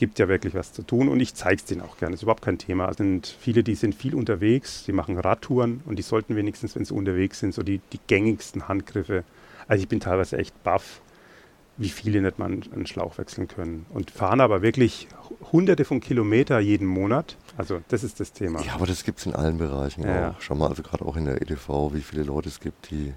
Gibt 0.00 0.19
ja 0.19 0.28
wirklich 0.28 0.54
was 0.54 0.73
zu 0.73 0.83
tun 0.83 1.11
und 1.11 1.21
ich 1.21 1.35
zeige 1.35 1.57
es 1.57 1.66
denen 1.66 1.83
auch 1.83 1.99
gerne. 1.99 2.14
ist 2.14 2.23
überhaupt 2.23 2.40
kein 2.40 2.57
Thema. 2.57 2.88
Es 2.88 2.97
sind 2.97 3.26
viele, 3.26 3.62
die 3.62 3.75
sind 3.75 3.95
viel 3.95 4.14
unterwegs, 4.14 4.85
die 4.87 4.92
machen 4.92 5.19
Radtouren 5.19 5.83
und 5.85 5.99
die 5.99 6.02
sollten 6.02 6.37
wenigstens, 6.37 6.75
wenn 6.75 6.87
sie 6.87 6.95
unterwegs 6.95 7.40
sind, 7.40 7.52
so 7.52 7.62
die, 7.62 7.83
die 7.92 8.00
gängigsten 8.07 8.66
Handgriffe. 8.66 9.25
Also 9.69 9.83
ich 9.83 9.88
bin 9.90 10.00
teilweise 10.00 10.38
echt 10.38 10.64
baff, 10.64 11.02
wie 11.76 11.90
viele 11.90 12.23
nicht 12.23 12.38
mal 12.38 12.47
einen, 12.47 12.87
Schlauch 12.87 13.19
wechseln 13.19 13.47
können. 13.47 13.85
Und 13.90 14.11
fahren 14.11 14.40
aber 14.40 14.62
wirklich 14.62 15.07
hunderte 15.52 15.85
von 15.85 16.00
Kilometer 16.00 16.61
jeden 16.61 16.87
Monat. 16.87 17.37
Also 17.59 17.83
das 17.88 18.02
ist 18.02 18.21
das 18.21 18.33
Thema. 18.33 18.62
Ja, 18.62 18.76
aber 18.76 18.87
das 18.87 19.04
gibt 19.04 19.19
es 19.19 19.26
in 19.26 19.35
allen 19.35 19.59
Bereichen 19.59 20.02
ja. 20.02 20.30
auch. 20.30 20.40
Schau 20.40 20.54
mal, 20.54 20.69
also 20.69 20.83
gerade 20.83 21.04
auch 21.04 21.16
in 21.16 21.26
der 21.26 21.42
EDV, 21.42 21.92
wie 21.92 22.00
viele 22.00 22.23
Leute 22.23 22.49
es 22.49 22.59
gibt, 22.61 22.90
die 22.90 23.12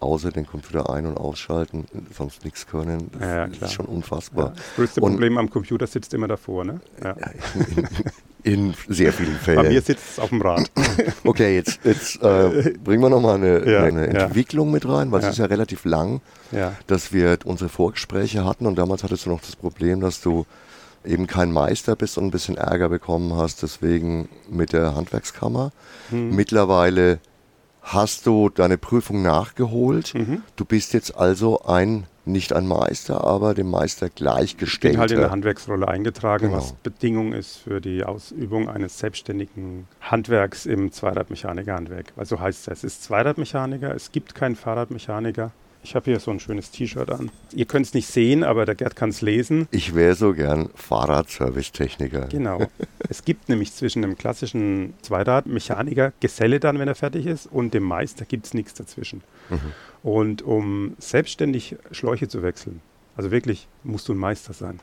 außer 0.00 0.30
den 0.30 0.46
Computer 0.46 0.90
ein- 0.90 1.06
und 1.06 1.16
ausschalten, 1.16 1.86
sonst 2.16 2.44
nichts 2.44 2.66
können. 2.66 3.10
Das 3.18 3.22
Ja, 3.60 3.66
ist 3.66 3.72
schon 3.72 3.86
unfassbar. 3.86 4.52
das 4.54 4.64
größte 4.76 5.00
Und- 5.00 5.12
Problem 5.12 5.38
am 5.38 5.50
Computer 5.50 5.86
sitzt 5.86 6.12
immer 6.14 6.28
davor. 6.28 6.64
Ne? 6.64 6.80
Ja. 7.02 7.16
In 8.42 8.74
sehr 8.88 9.12
vielen 9.12 9.36
Bei 9.44 9.54
mir 9.56 9.62
Fällen. 9.64 9.82
sitzt 9.82 10.04
es 10.12 10.18
auf 10.20 10.28
dem 10.28 10.40
Rad. 10.40 10.70
Okay, 11.24 11.56
jetzt, 11.56 11.80
jetzt 11.84 12.22
äh, 12.22 12.74
bringen 12.84 13.02
wir 13.02 13.10
nochmal 13.10 13.34
eine, 13.36 13.68
Ja, 13.68 13.82
eine. 13.82 14.06
Entwicklung 14.06 14.70
mit 14.70 14.86
rein, 14.88 15.10
weil 15.10 15.20
es 15.22 15.30
ist 15.30 15.38
ja 15.38 15.46
relativ 15.46 15.84
lang, 15.84 16.20
dass 16.86 17.12
wir 17.12 17.38
unsere 17.44 17.68
Vorgespräche 17.68 18.44
hatten 18.44 18.66
und 18.66 18.76
damals 18.76 19.02
hattest 19.02 19.26
du 19.26 19.30
noch 19.30 19.40
das 19.40 19.56
Problem, 19.56 20.00
dass 20.00 20.20
du 20.20 20.46
eben 21.04 21.26
kein 21.26 21.50
Meister 21.52 21.96
bist 21.96 22.18
und 22.18 22.24
ein 22.26 22.30
bisschen 22.30 22.56
Ärger 22.56 22.88
bekommen 22.88 23.34
hast, 23.36 23.62
deswegen 23.62 24.28
mit 24.48 24.72
der 24.72 24.94
Handwerkskammer. 24.94 25.72
Hm. 26.10 26.30
Mittlerweile 26.36 27.18
hast 27.88 28.26
du 28.26 28.48
deine 28.48 28.78
Prüfung 28.78 29.22
nachgeholt. 29.22 30.12
Mhm. 30.14 30.42
Du 30.56 30.64
bist 30.64 30.92
jetzt 30.92 31.16
also 31.16 31.62
ein, 31.64 32.06
nicht 32.24 32.52
ein 32.52 32.66
Meister, 32.66 33.22
aber 33.24 33.54
dem 33.54 33.70
Meister 33.70 34.06
Ich 34.06 34.14
gleichgestellt. 34.16 34.94
bin 34.94 35.00
halt 35.00 35.12
in 35.12 35.20
der 35.20 35.30
Handwerksrolle 35.30 35.86
eingetragen, 35.86 36.46
Genau. 36.48 36.56
was 36.58 36.72
Bedingung 36.72 37.32
ist 37.32 37.58
für 37.58 37.80
die 37.80 38.02
Ausübung 38.04 38.68
eines 38.68 38.98
selbstständigen 38.98 39.86
Handwerks 40.00 40.66
im 40.66 40.90
Zweiradmechanikerhandwerk. 40.90 42.12
Weil 42.16 42.26
so 42.26 42.40
heißt 42.40 42.66
es. 42.68 42.78
Es 42.78 42.84
ist 42.84 43.04
Zweiradmechaniker, 43.04 43.94
es 43.94 44.10
gibt 44.10 44.34
keinen 44.34 44.56
Fahrradmechaniker. 44.56 45.52
Ich 45.86 45.94
habe 45.94 46.10
hier 46.10 46.18
so 46.18 46.32
ein 46.32 46.40
schönes 46.40 46.72
T-Shirt 46.72 47.12
an. 47.12 47.30
Ihr 47.52 47.64
könnt 47.64 47.86
es 47.86 47.94
nicht 47.94 48.08
sehen, 48.08 48.42
aber 48.42 48.66
der 48.66 48.74
Gerd 48.74 48.96
kann 48.96 49.10
es 49.10 49.20
lesen. 49.20 49.68
Ich 49.70 49.94
wäre 49.94 50.16
so 50.16 50.32
gern 50.32 50.68
Fahrradservice-Techniker. 50.74 52.26
Genau. 52.26 52.66
es 53.08 53.24
gibt 53.24 53.48
nämlich 53.48 53.72
zwischen 53.72 54.02
dem 54.02 54.18
klassischen 54.18 54.94
Zweiradmechaniker, 55.02 56.12
Geselle 56.18 56.58
dann, 56.58 56.80
wenn 56.80 56.88
er 56.88 56.96
fertig 56.96 57.26
ist, 57.26 57.46
und 57.46 57.72
dem 57.72 57.84
Meister 57.84 58.24
gibt 58.24 58.46
es 58.46 58.54
nichts 58.54 58.74
dazwischen. 58.74 59.22
Mhm. 59.48 59.60
Und 60.02 60.42
um 60.42 60.96
selbstständig 60.98 61.76
Schläuche 61.92 62.26
zu 62.26 62.42
wechseln, 62.42 62.80
also 63.16 63.30
wirklich, 63.30 63.68
musst 63.84 64.08
du 64.08 64.12
ein 64.14 64.18
Meister 64.18 64.54
sein. 64.54 64.80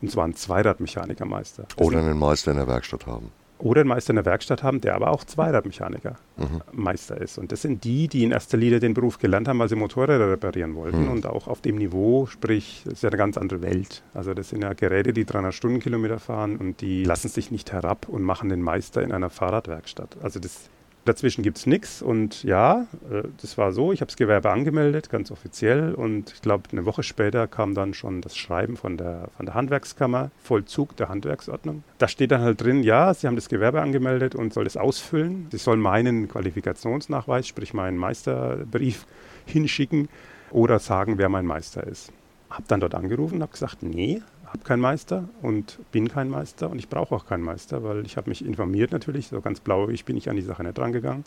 Und 0.00 0.10
zwar 0.10 0.24
ein 0.24 0.34
Zweiradmechanikermeister. 0.34 1.68
Oder 1.76 2.00
einen 2.00 2.18
Meister 2.18 2.50
in 2.50 2.56
der 2.56 2.66
Werkstatt 2.66 3.06
haben. 3.06 3.30
Oder 3.62 3.80
einen 3.80 3.88
Meister 3.88 4.10
in 4.10 4.16
der 4.16 4.24
Werkstatt 4.24 4.62
haben, 4.62 4.80
der 4.80 4.94
aber 4.94 5.10
auch 5.10 5.24
Zweiradmechaniker 5.24 6.16
Mhm. 6.36 6.62
Meister 6.72 7.20
ist. 7.20 7.38
Und 7.38 7.52
das 7.52 7.62
sind 7.62 7.84
die, 7.84 8.08
die 8.08 8.24
in 8.24 8.32
erster 8.32 8.56
Linie 8.56 8.80
den 8.80 8.94
Beruf 8.94 9.18
gelernt 9.18 9.48
haben, 9.48 9.58
weil 9.58 9.68
sie 9.68 9.76
Motorräder 9.76 10.30
reparieren 10.30 10.74
wollten. 10.74 11.04
Mhm. 11.04 11.10
Und 11.10 11.26
auch 11.26 11.46
auf 11.46 11.60
dem 11.60 11.76
Niveau, 11.76 12.26
sprich, 12.26 12.82
das 12.84 12.94
ist 12.94 13.02
ja 13.02 13.10
eine 13.10 13.18
ganz 13.18 13.36
andere 13.36 13.62
Welt. 13.62 14.02
Also 14.14 14.34
das 14.34 14.48
sind 14.48 14.62
ja 14.62 14.72
Geräte, 14.72 15.12
die 15.12 15.24
300 15.24 15.54
Stundenkilometer 15.54 16.18
fahren 16.18 16.56
und 16.56 16.80
die 16.80 17.04
lassen 17.04 17.28
sich 17.28 17.50
nicht 17.50 17.72
herab 17.72 18.08
und 18.08 18.22
machen 18.22 18.48
den 18.48 18.62
Meister 18.62 19.02
in 19.02 19.12
einer 19.12 19.30
Fahrradwerkstatt. 19.30 20.16
Also 20.22 20.40
das 20.40 20.68
Dazwischen 21.04 21.42
gibt 21.42 21.58
es 21.58 21.66
nichts 21.66 22.00
und 22.00 22.44
ja, 22.44 22.86
äh, 23.10 23.22
das 23.40 23.58
war 23.58 23.72
so, 23.72 23.92
ich 23.92 24.00
habe 24.00 24.06
das 24.06 24.16
Gewerbe 24.16 24.50
angemeldet, 24.50 25.10
ganz 25.10 25.32
offiziell 25.32 25.94
und 25.94 26.32
ich 26.32 26.42
glaube, 26.42 26.68
eine 26.70 26.86
Woche 26.86 27.02
später 27.02 27.48
kam 27.48 27.74
dann 27.74 27.92
schon 27.92 28.20
das 28.20 28.36
Schreiben 28.36 28.76
von 28.76 28.96
der, 28.96 29.28
von 29.36 29.46
der 29.46 29.54
Handwerkskammer, 29.56 30.30
Vollzug 30.42 30.96
der 30.96 31.08
Handwerksordnung. 31.08 31.82
Da 31.98 32.06
steht 32.06 32.30
dann 32.30 32.42
halt 32.42 32.60
drin, 32.60 32.84
ja, 32.84 33.12
Sie 33.14 33.26
haben 33.26 33.34
das 33.34 33.48
Gewerbe 33.48 33.82
angemeldet 33.82 34.36
und 34.36 34.54
soll 34.54 34.66
es 34.66 34.76
ausfüllen. 34.76 35.48
Sie 35.50 35.58
sollen 35.58 35.80
meinen 35.80 36.28
Qualifikationsnachweis, 36.28 37.48
sprich 37.48 37.74
meinen 37.74 37.96
Meisterbrief 37.96 39.06
hinschicken 39.44 40.08
oder 40.52 40.78
sagen, 40.78 41.18
wer 41.18 41.28
mein 41.28 41.46
Meister 41.46 41.84
ist. 41.84 42.12
Habe 42.48 42.64
dann 42.68 42.80
dort 42.80 42.94
angerufen 42.94 43.36
und 43.36 43.42
habe 43.42 43.52
gesagt, 43.52 43.82
nee, 43.82 44.22
habe 44.52 44.64
keinen 44.64 44.80
Meister 44.80 45.28
und 45.40 45.78
bin 45.92 46.08
kein 46.08 46.28
Meister 46.28 46.68
und 46.70 46.78
ich 46.78 46.88
brauche 46.88 47.14
auch 47.14 47.26
keinen 47.26 47.42
Meister, 47.42 47.82
weil 47.82 48.04
ich 48.04 48.16
habe 48.16 48.28
mich 48.28 48.44
informiert 48.44 48.92
natürlich, 48.92 49.28
so 49.28 49.40
ganz 49.40 49.60
blauig 49.60 50.04
bin 50.04 50.16
ich 50.16 50.28
an 50.28 50.36
die 50.36 50.42
Sache 50.42 50.62
nicht 50.62 50.78
rangegangen. 50.78 51.24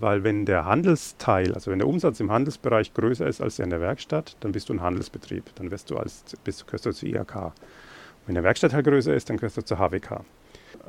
Weil 0.00 0.24
wenn 0.24 0.44
der 0.44 0.64
Handelsteil, 0.64 1.54
also 1.54 1.70
wenn 1.70 1.78
der 1.78 1.88
Umsatz 1.88 2.18
im 2.18 2.32
Handelsbereich 2.32 2.94
größer 2.94 3.26
ist 3.26 3.40
als 3.40 3.56
der 3.56 3.64
in 3.64 3.70
der 3.70 3.80
Werkstatt, 3.80 4.36
dann 4.40 4.50
bist 4.50 4.68
du 4.68 4.74
ein 4.74 4.80
Handelsbetrieb. 4.80 5.44
Dann 5.54 5.70
wirst 5.70 5.90
du 5.90 5.96
als, 5.96 6.24
bist, 6.42 6.66
gehörst 6.66 6.86
du 6.86 6.92
zur 6.92 7.08
IHK. 7.08 7.52
Wenn 8.26 8.34
der 8.34 8.42
Werkstattteil 8.42 8.82
größer 8.82 9.14
ist, 9.14 9.30
dann 9.30 9.36
gehörst 9.36 9.56
du 9.56 9.62
zur 9.62 9.78
HWK. 9.78 10.24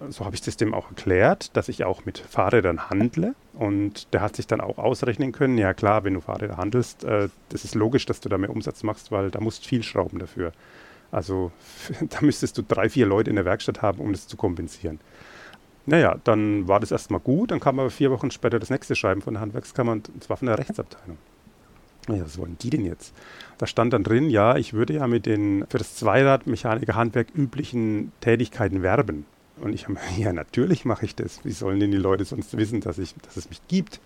So 0.10 0.26
habe 0.26 0.36
ich 0.36 0.42
das 0.42 0.58
dem 0.58 0.74
auch 0.74 0.90
erklärt, 0.90 1.56
dass 1.56 1.70
ich 1.70 1.84
auch 1.84 2.06
mit 2.06 2.18
Fahrrädern 2.18 2.90
handle. 2.90 3.36
Und 3.54 4.12
der 4.14 4.22
hat 4.22 4.36
sich 4.36 4.48
dann 4.48 4.60
auch 4.60 4.80
ausrechnen 4.80 5.34
können, 5.34 5.58
ja 5.60 5.76
klar, 5.76 6.04
wenn 6.04 6.16
du 6.16 6.22
Fahrräder 6.22 6.58
handelst, 6.58 7.04
äh, 7.04 7.30
das 7.50 7.66
ist 7.66 7.76
logisch, 7.76 8.08
dass 8.08 8.22
du 8.22 8.30
da 8.30 8.40
mehr 8.40 8.50
Umsatz 8.50 8.82
machst, 8.82 9.12
weil 9.12 9.30
da 9.30 9.40
musst 9.40 9.68
viel 9.68 9.84
schrauben 9.84 10.18
dafür. 10.18 10.52
Also 11.12 11.52
da 12.10 12.22
müsstest 12.22 12.58
du 12.58 12.62
drei, 12.62 12.90
vier 12.90 13.06
Leute 13.06 13.30
in 13.30 13.36
der 13.36 13.46
Werkstatt 13.46 13.82
haben, 13.82 14.00
um 14.00 14.12
das 14.12 14.28
zu 14.28 14.38
kompensieren. 14.38 15.00
Naja, 15.86 16.18
dann 16.24 16.68
war 16.68 16.80
das 16.80 16.92
erstmal 16.92 17.20
gut, 17.20 17.52
dann 17.52 17.60
kam 17.60 17.80
aber 17.80 17.90
vier 17.90 18.12
Wochen 18.12 18.30
später 18.30 18.60
das 18.60 18.70
nächste 18.70 18.96
Schreiben 18.96 19.22
von 19.22 19.34
der 19.34 19.42
Handwerkskammer 19.42 19.94
und 19.94 20.12
zwar 20.24 20.38
von 20.38 20.48
der 20.48 20.60
Rechtsabteilung. 20.60 21.18
Ja, 22.08 22.24
was 22.24 22.38
wollen 22.38 22.58
die 22.62 22.70
denn 22.70 22.86
jetzt? 22.86 23.14
Da 23.58 23.68
stand 23.68 23.94
dann 23.94 24.04
drin, 24.04 24.30
ja, 24.30 24.56
ich 24.56 24.74
würde 24.74 24.94
ja 24.94 25.08
mit 25.08 25.26
den 25.26 25.66
für 25.70 25.78
das 25.78 25.96
Zweiradmechanikerhandwerk 25.96 27.28
üblichen 27.36 28.12
Tätigkeiten 28.22 28.82
werben. 28.82 29.26
Und 29.62 29.74
ich 29.74 29.88
habe, 29.88 29.98
ja, 30.18 30.34
natürlich 30.34 30.86
mache 30.86 31.06
ich 31.06 31.16
das. 31.16 31.44
Wie 31.44 31.52
sollen 31.52 31.80
denn 31.80 31.92
die 31.92 31.98
Leute 31.98 32.26
sonst 32.26 32.56
wissen, 32.58 32.82
dass, 32.82 32.98
ich, 32.98 33.16
dass 33.16 33.38
es 33.38 33.50
mich 33.50 33.62
gibt? 33.68 34.00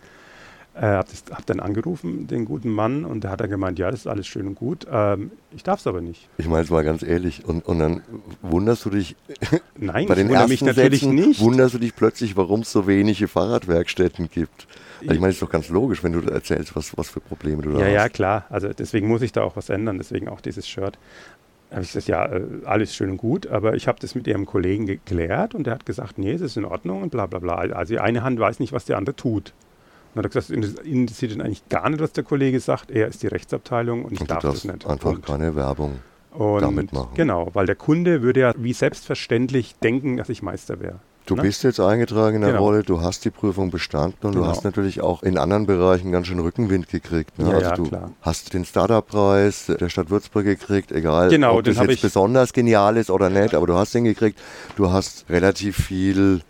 Äh, 0.76 0.82
habe 0.82 1.08
hab 1.30 1.46
dann 1.46 1.60
angerufen, 1.60 2.26
den 2.26 2.46
guten 2.46 2.70
Mann, 2.70 3.06
und 3.06 3.24
der 3.24 3.30
hat 3.32 3.42
dann 3.42 3.50
gemeint, 3.52 3.78
ja, 3.78 3.92
das 3.92 4.02
ist 4.02 4.08
alles 4.08 4.26
schön 4.26 4.48
und 4.48 4.56
gut. 4.56 4.88
Ähm, 4.92 5.30
ich 5.56 5.62
darf 5.62 5.80
es 5.80 5.86
aber 5.86 6.02
nicht. 6.02 6.28
Ich 6.40 6.48
meine 6.48 6.64
es 6.64 6.72
mal 6.72 6.84
ganz 6.84 7.04
ehrlich. 7.04 7.46
Und, 7.46 7.64
und 7.68 7.78
dann 7.78 8.02
wunderst 8.42 8.84
du 8.86 8.90
dich 8.90 9.16
Nein, 9.78 10.06
bei 10.08 10.14
ich 10.14 10.20
den 10.20 10.30
wundere 10.30 10.34
ersten 10.42 10.50
mich 10.50 10.62
natürlich 10.64 11.02
Sätzen, 11.02 11.16
nicht. 11.16 11.40
wunderst 11.42 11.76
du 11.76 11.80
dich 11.80 11.96
plötzlich, 11.96 12.36
warum 12.38 12.62
es 12.62 12.72
so 12.72 12.88
wenige 12.88 13.28
Fahrradwerkstätten 13.28 14.30
gibt. 14.32 14.68
Also 15.02 15.14
ich 15.14 15.20
meine, 15.20 15.30
es 15.30 15.36
ist 15.36 15.42
doch 15.44 15.50
ganz 15.52 15.70
logisch, 15.70 16.04
wenn 16.04 16.14
du 16.14 16.22
erzählst, 16.22 16.76
was, 16.76 16.98
was 16.98 17.10
für 17.10 17.20
Probleme 17.20 17.62
du 17.62 17.74
da 17.74 17.80
Ja, 17.80 17.86
hast. 17.86 17.94
ja, 17.94 18.10
klar. 18.10 18.46
Also 18.50 18.70
deswegen 18.74 19.08
muss 19.08 19.22
ich 19.22 19.32
da 19.32 19.44
auch 19.44 19.56
was 19.56 19.70
ändern, 19.70 19.98
deswegen 20.00 20.28
auch 20.28 20.42
dieses 20.42 20.68
Shirt. 20.68 20.98
Da 21.70 21.76
habe 21.78 21.84
ich 21.86 21.92
gesagt, 21.92 22.08
ja, 22.08 22.26
äh, 22.26 22.42
alles 22.66 22.96
schön 22.96 23.12
und 23.12 23.18
gut, 23.18 23.46
aber 23.48 23.76
ich 23.76 23.88
habe 23.88 24.00
das 24.00 24.16
mit 24.16 24.26
ihrem 24.28 24.46
Kollegen 24.48 24.86
geklärt 24.88 25.54
und 25.56 25.66
der 25.68 25.74
hat 25.76 25.86
gesagt, 25.86 26.18
nee, 26.18 26.32
es 26.32 26.42
ist 26.42 26.58
in 26.58 26.66
Ordnung 26.66 27.02
und 27.04 27.12
bla 27.12 27.26
bla 27.28 27.40
bla. 27.40 27.56
Also 27.56 27.94
die 27.94 28.00
eine 28.00 28.24
Hand 28.24 28.40
weiß 28.40 28.60
nicht, 28.60 28.74
was 28.74 28.86
die 28.86 28.96
andere 28.96 29.16
tut. 29.16 29.54
Und 30.16 30.18
dann 30.18 30.26
hat 30.26 30.36
er 30.36 30.42
gesagt, 30.42 30.80
es 30.80 30.86
interessiert 30.86 31.32
ihn 31.32 31.42
eigentlich 31.42 31.68
gar 31.70 31.90
nicht, 31.90 32.00
was 32.02 32.12
der 32.12 32.24
Kollege 32.24 32.60
sagt. 32.60 32.92
Er 32.92 33.08
ist 33.08 33.24
die 33.24 33.28
Rechtsabteilung 33.28 34.06
und 34.06 34.14
ich 34.14 34.22
Und 34.22 34.30
du 34.30 34.34
darf 34.36 34.44
das 34.44 34.64
nicht. 34.64 34.86
einfach 34.86 35.10
und, 35.12 35.26
keine 35.26 35.56
Werbung. 35.56 36.00
und 36.34 36.62
damit 36.62 36.94
machen. 36.94 37.10
Genau, 37.16 37.50
weil 37.54 37.66
der 37.66 37.76
Kunde 37.76 38.22
würde 38.22 38.40
ja 38.42 38.54
wie 38.58 38.74
selbstverständlich 38.74 39.76
denken, 39.82 40.18
dass 40.18 40.30
ich 40.30 40.42
Meister 40.42 40.80
wäre. 40.80 41.00
Du 41.26 41.36
Ne? 41.36 41.44
bist 41.44 41.64
jetzt 41.64 41.80
eingetragen 41.80 42.36
in 42.36 42.42
der 42.42 42.52
Genau. 42.52 42.64
Rolle, 42.64 42.84
du 42.84 43.00
hast 43.02 43.24
die 43.24 43.30
Prüfung 43.30 43.72
bestanden 43.72 44.18
und 44.28 44.36
du 44.36 44.40
Genau. 44.42 44.52
hast 44.52 44.66
natürlich 44.66 45.00
auch 45.00 45.24
in 45.24 45.38
anderen 45.38 45.66
Bereichen 45.66 46.12
ganz 46.12 46.28
schön 46.28 46.40
Rückenwind 46.40 46.90
gekriegt. 46.90 47.40
Ne? 47.40 47.46
Ja, 47.50 47.52
also 47.56 47.70
ja, 47.70 47.76
du 47.76 47.84
klar. 47.86 48.12
hast 48.22 48.54
den 48.54 48.66
Startup-Preis 48.66 49.68
der 49.80 49.88
Stadt 49.90 50.10
Würzburg 50.10 50.44
gekriegt, 50.44 50.92
egal 50.92 51.30
Genau, 51.30 51.58
ob 51.60 51.64
das 51.64 51.78
jetzt 51.78 52.02
besonders 52.02 52.52
genial 52.52 52.98
ist 52.98 53.10
oder 53.10 53.30
nicht, 53.30 53.56
aber 53.56 53.68
du 53.68 53.74
hast 53.76 53.94
den 53.96 54.04
gekriegt. 54.04 54.38
Du 54.76 54.92
hast 54.92 55.26
relativ 55.30 55.78
viel 55.78 56.42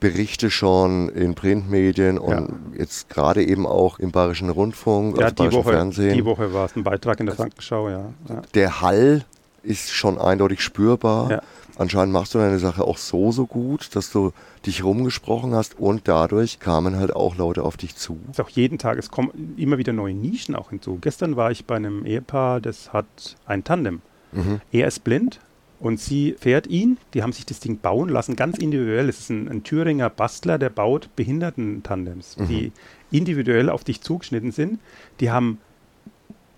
Berichte 0.00 0.50
schon 0.50 1.08
in 1.08 1.34
Printmedien 1.34 2.18
und 2.18 2.30
Ja. 2.30 2.48
jetzt 2.78 3.08
gerade 3.08 3.44
eben 3.44 3.66
auch 3.66 3.98
im 3.98 4.12
Bayerischen 4.12 4.50
Rundfunk, 4.50 5.16
Ja, 5.18 5.24
also 5.26 5.34
die 5.34 5.38
Bayerischen 5.38 5.58
Woche, 5.64 5.72
Fernsehen. 5.72 6.14
die 6.14 6.24
Woche 6.24 6.52
war 6.52 6.66
es 6.66 6.76
ein 6.76 6.84
Beitrag 6.84 7.18
in 7.20 7.26
der 7.26 7.34
Frankenschau, 7.34 7.88
ja. 7.88 8.10
ja. 8.28 8.42
Der 8.54 8.80
Hall 8.82 9.24
ist 9.62 9.90
schon 9.92 10.18
eindeutig 10.18 10.60
spürbar. 10.60 11.30
Ja. 11.30 11.42
Anscheinend 11.78 12.12
machst 12.12 12.34
du 12.34 12.38
deine 12.38 12.58
Sache 12.58 12.84
auch 12.84 12.96
so, 12.96 13.32
so 13.32 13.46
gut, 13.46 13.94
dass 13.96 14.10
du 14.10 14.32
dich 14.64 14.82
rumgesprochen 14.84 15.54
hast 15.54 15.78
und 15.78 16.02
dadurch 16.08 16.58
kamen 16.58 16.96
halt 16.96 17.14
auch 17.14 17.36
Leute 17.36 17.62
auf 17.64 17.76
dich 17.76 17.96
zu. 17.96 18.18
ist 18.30 18.40
auch 18.40 18.48
jeden 18.48 18.78
Tag, 18.78 18.98
es 18.98 19.10
kommen 19.10 19.54
immer 19.58 19.76
wieder 19.76 19.92
neue 19.92 20.14
Nischen 20.14 20.54
auch 20.56 20.70
hinzu. 20.70 20.98
Gestern 21.00 21.36
war 21.36 21.50
ich 21.50 21.66
bei 21.66 21.76
einem 21.76 22.06
Ehepaar, 22.06 22.60
das 22.60 22.92
hat 22.94 23.06
ein 23.46 23.62
Tandem. 23.64 24.00
Mhm. 24.32 24.60
Er 24.72 24.88
ist 24.88 25.04
blind 25.04 25.40
und 25.78 26.00
sie 26.00 26.34
fährt 26.38 26.66
ihn. 26.66 26.98
Die 27.14 27.22
haben 27.22 27.32
sich 27.32 27.46
das 27.46 27.60
Ding 27.60 27.78
bauen 27.78 28.08
lassen, 28.08 28.36
ganz 28.36 28.58
individuell. 28.58 29.08
Es 29.08 29.20
ist 29.20 29.30
ein, 29.30 29.48
ein 29.48 29.62
Thüringer 29.64 30.10
Bastler, 30.10 30.58
der 30.58 30.70
baut 30.70 31.10
Behinderten-Tandems, 31.16 32.36
Mhm. 32.38 32.48
die 32.48 32.72
individuell 33.10 33.70
auf 33.70 33.84
dich 33.84 34.00
zugeschnitten 34.00 34.52
sind. 34.52 34.80
Die 35.20 35.30
haben 35.30 35.58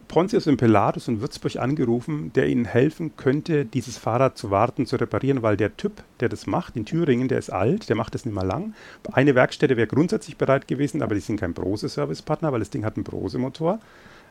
Pontius 0.09 0.47
und 0.47 0.57
Pilatus 0.57 1.07
in 1.07 1.21
Würzburg 1.21 1.57
angerufen, 1.57 2.33
der 2.35 2.49
ihnen 2.49 2.65
helfen 2.65 3.17
könnte, 3.19 3.67
dieses 3.67 3.99
Fahrrad 3.99 4.39
zu 4.39 4.51
warten, 4.51 4.87
zu 4.87 4.97
reparieren, 4.97 5.43
weil 5.43 5.59
der 5.59 5.77
Typ, 5.77 6.03
der 6.21 6.31
das 6.31 6.47
macht, 6.47 6.77
in 6.77 6.87
Thüringen, 6.87 7.29
der 7.29 7.39
ist 7.39 7.51
alt, 7.51 7.91
der 7.91 7.97
macht 7.97 8.15
das 8.15 8.25
nicht 8.25 8.35
mehr 8.35 8.45
lang. 8.45 8.73
Eine 9.13 9.35
Werkstätte 9.35 9.77
wäre 9.77 9.87
grundsätzlich 9.87 10.39
bereit 10.39 10.67
gewesen, 10.67 11.03
aber 11.03 11.15
die 11.15 11.21
sind 11.21 11.39
kein 11.39 11.53
Brose-Servicepartner, 11.53 12.53
weil 12.53 12.61
das 12.61 12.71
Ding 12.71 12.87
hat 12.87 12.97
einen 12.97 13.05
Brose-Motor. 13.05 13.81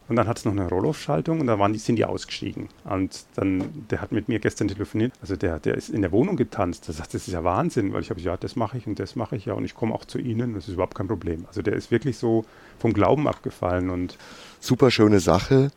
Und 0.09 0.15
dann 0.15 0.27
hat 0.27 0.37
es 0.37 0.45
noch 0.45 0.53
eine 0.53 0.69
Roll-Off-Schaltung 0.69 1.41
und 1.41 1.47
da 1.47 1.59
waren 1.59 1.73
die, 1.73 1.79
sind 1.79 1.97
die 1.97 2.05
ausgestiegen. 2.05 2.69
Und 2.85 3.25
dann, 3.35 3.85
der 3.89 4.01
hat 4.01 4.11
mit 4.11 4.29
mir 4.29 4.39
gestern 4.39 4.69
telefoniert. 4.69 5.11
Also 5.21 5.35
der, 5.35 5.59
der 5.59 5.75
ist 5.75 5.89
in 5.89 6.01
der 6.01 6.11
Wohnung 6.11 6.37
getanzt. 6.37 6.87
Der 6.87 6.95
sagt, 6.95 7.13
das 7.13 7.27
ist 7.27 7.33
ja 7.33 7.43
Wahnsinn, 7.43 7.93
weil 7.93 8.01
ich 8.01 8.09
habe 8.09 8.21
gesagt, 8.21 8.33
ja, 8.33 8.37
das 8.37 8.55
mache 8.55 8.77
ich 8.77 8.87
und 8.87 8.99
das 8.99 9.15
mache 9.15 9.35
ich 9.35 9.45
ja 9.45 9.53
und 9.53 9.65
ich 9.65 9.75
komme 9.75 9.93
auch 9.93 10.05
zu 10.05 10.17
Ihnen. 10.17 10.53
Das 10.53 10.67
ist 10.67 10.75
überhaupt 10.75 10.95
kein 10.95 11.07
Problem. 11.07 11.45
Also 11.47 11.61
der 11.61 11.73
ist 11.73 11.91
wirklich 11.91 12.17
so 12.17 12.45
vom 12.79 12.93
Glauben 12.93 13.27
abgefallen 13.27 13.89
und 13.89 14.17
super 14.59 14.91
schöne 14.91 15.19
Sache. 15.19 15.71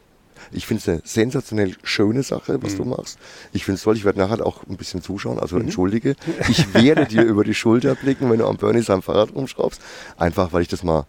Ich 0.52 0.66
finde 0.66 0.80
es 0.80 0.88
eine 0.88 1.02
sensationell 1.04 1.76
schöne 1.82 2.22
Sache, 2.22 2.62
was 2.62 2.74
mhm. 2.74 2.76
du 2.78 2.84
machst. 2.84 3.18
Ich 3.52 3.64
finde 3.64 3.76
es 3.76 3.82
toll. 3.82 3.96
Ich 3.96 4.04
werde 4.04 4.20
nachher 4.20 4.46
auch 4.46 4.66
ein 4.68 4.76
bisschen 4.76 5.02
zuschauen. 5.02 5.38
Also 5.38 5.56
mhm. 5.56 5.62
entschuldige. 5.62 6.14
Ich 6.48 6.72
werde 6.72 7.06
dir 7.06 7.22
über 7.22 7.44
die 7.44 7.54
Schulter 7.54 7.94
blicken, 7.94 8.30
wenn 8.30 8.38
du 8.38 8.46
am 8.46 8.56
Bernie 8.56 8.82
sein 8.82 9.02
Fahrrad 9.02 9.34
rumschraubst. 9.34 9.80
Einfach, 10.16 10.52
weil 10.52 10.62
ich 10.62 10.68
das 10.68 10.82
mal 10.82 11.06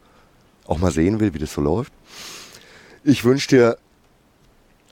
auch 0.66 0.80
mal 0.80 0.92
sehen 0.92 1.20
will, 1.20 1.34
wie 1.34 1.40
das 1.40 1.54
so 1.54 1.62
läuft. 1.62 1.94
Ich 3.04 3.24
wünsche 3.24 3.48
dir 3.48 3.78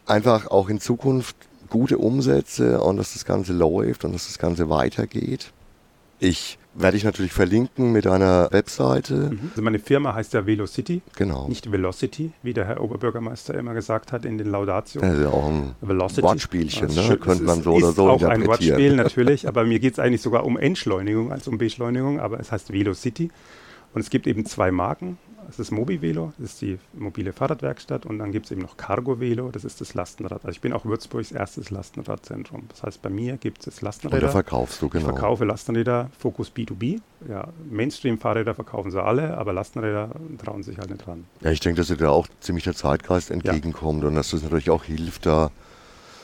einfach 0.06 0.48
auch 0.48 0.70
in 0.70 0.80
Zukunft 0.80 1.36
gute 1.70 1.98
Umsätze 1.98 2.82
und 2.82 2.98
dass 2.98 3.14
das 3.14 3.26
Ganze 3.26 3.54
läuft 3.54 4.04
und 4.06 4.14
dass 4.14 4.28
das 4.28 4.40
Ganze 4.40 4.70
weitergeht. 4.70 5.52
Ich 6.20 6.58
werde 6.74 6.98
ich 6.98 7.04
natürlich 7.04 7.32
verlinken 7.32 7.92
mit 7.92 8.08
einer 8.08 8.50
Webseite. 8.52 9.32
Mhm. 9.32 9.50
Also 9.52 9.62
meine 9.62 9.80
Firma 9.80 10.14
heißt 10.14 10.34
ja 10.34 10.46
Velocity. 10.46 11.02
Genau. 11.16 11.48
Nicht 11.48 11.72
Velocity, 11.72 12.32
wie 12.44 12.54
der 12.54 12.66
Herr 12.66 12.82
Oberbürgermeister 12.82 13.54
immer 13.56 13.74
gesagt 13.74 14.12
hat 14.12 14.26
in 14.26 14.38
den 14.38 14.50
Laudatio. 14.50 15.02
Das 15.02 15.16
ist 15.16 15.22
ja 15.22 15.30
auch 15.30 15.50
ein 15.50 15.76
Velocity. 15.82 16.24
Wortspielchen, 16.24 16.88
ne? 16.88 17.04
Schön, 17.04 17.20
könnte 17.20 17.44
man 17.44 17.64
so 17.64 17.74
oder 17.74 17.92
so 17.92 18.10
auch 18.10 18.24
ein 18.24 18.46
Wortspiel 18.46 18.96
natürlich, 18.98 19.48
aber 19.48 19.66
mir 19.66 19.80
geht 19.80 19.94
es 19.94 20.00
eigentlich 20.00 20.22
sogar 20.22 20.46
um 20.46 20.58
Entschleunigung 20.58 21.32
als 21.32 21.48
um 21.48 21.58
Beschleunigung, 21.58 22.20
aber 22.20 22.40
es 22.40 22.52
heißt 22.52 22.72
Velocity. 22.72 23.30
Und 23.94 24.02
es 24.02 24.10
gibt 24.10 24.28
eben 24.28 24.46
zwei 24.46 24.72
Marken. 24.72 25.18
Das 25.50 25.58
ist 25.58 25.72
Mobi-Velo, 25.72 26.32
das 26.38 26.52
ist 26.52 26.62
die 26.62 26.78
mobile 26.94 27.34
Fahrradwerkstatt 27.34 28.06
und 28.06 28.20
dann 28.20 28.32
gibt 28.32 28.46
es 28.46 28.52
eben 28.52 28.62
noch 28.62 28.78
Cargo-Velo, 28.78 29.50
das 29.50 29.64
ist 29.64 29.82
das 29.82 29.96
Lastenrad. 29.96 30.46
Also 30.46 30.50
ich 30.50 30.62
bin 30.62 30.74
auch 30.74 30.86
Würzburgs 30.86 31.32
erstes 31.32 31.72
Lastenradzentrum. 31.72 32.66
Das 32.70 32.84
heißt, 32.84 33.02
bei 33.02 33.10
mir 33.10 33.38
gibt 33.38 33.66
es 33.66 33.82
Lastenräder. 33.82 34.18
Und 34.18 34.28
da 34.28 34.32
verkaufst 34.32 34.80
du, 34.80 34.90
genau. 34.90 35.08
Ich 35.08 35.12
verkaufe 35.12 35.46
Lastenräder, 35.46 36.12
Fokus 36.20 36.52
B2B. 36.56 37.02
Ja, 37.28 37.48
Mainstream-Fahrräder 37.68 38.54
verkaufen 38.54 38.92
sie 38.92 39.02
alle, 39.02 39.38
aber 39.38 39.52
Lastenräder 39.52 40.12
trauen 40.44 40.62
sich 40.62 40.78
halt 40.78 40.92
nicht 40.92 41.06
dran. 41.06 41.26
Ja, 41.42 41.50
ich 41.50 41.60
denke, 41.60 41.82
dass 41.82 41.88
dir 41.88 41.98
da 41.98 42.10
auch 42.10 42.28
ziemlich 42.42 42.66
der 42.66 42.76
Zeitgeist 42.76 43.32
entgegenkommt 43.32 44.04
ja. 44.04 44.10
und 44.10 44.16
dass 44.16 44.30
das 44.30 44.44
natürlich 44.44 44.70
auch 44.70 44.84
hilft, 44.84 45.26
da, 45.26 45.50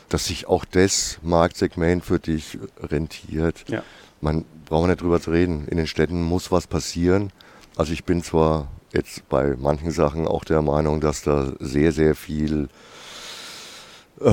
dass 0.10 0.26
sich 0.26 0.46
auch 0.46 0.66
das 0.66 1.18
Marktsegment 1.24 2.06
für 2.06 2.20
dich 2.20 2.60
rentiert. 2.80 3.66
Ja. 3.70 3.82
Man 4.22 4.46
braucht 4.66 4.88
nicht 4.88 5.02
drüber 5.02 5.20
zu 5.20 5.32
reden. 5.32 5.68
In 5.68 5.78
den 5.78 5.88
Städten 5.88 6.22
muss 6.22 6.52
was 6.52 6.68
passieren. 6.68 7.32
Also 7.76 7.92
ich 7.92 8.06
bin 8.06 8.24
zwar 8.24 8.70
jetzt 8.96 9.28
bei 9.30 9.56
manchen 9.58 9.92
Sachen 9.92 10.28
auch 10.28 10.44
der 10.44 10.62
Meinung, 10.62 11.02
dass 11.02 11.22
da 11.22 11.54
sehr, 11.60 11.92
sehr 11.92 12.16
viel 12.16 12.70
äh, 14.22 14.32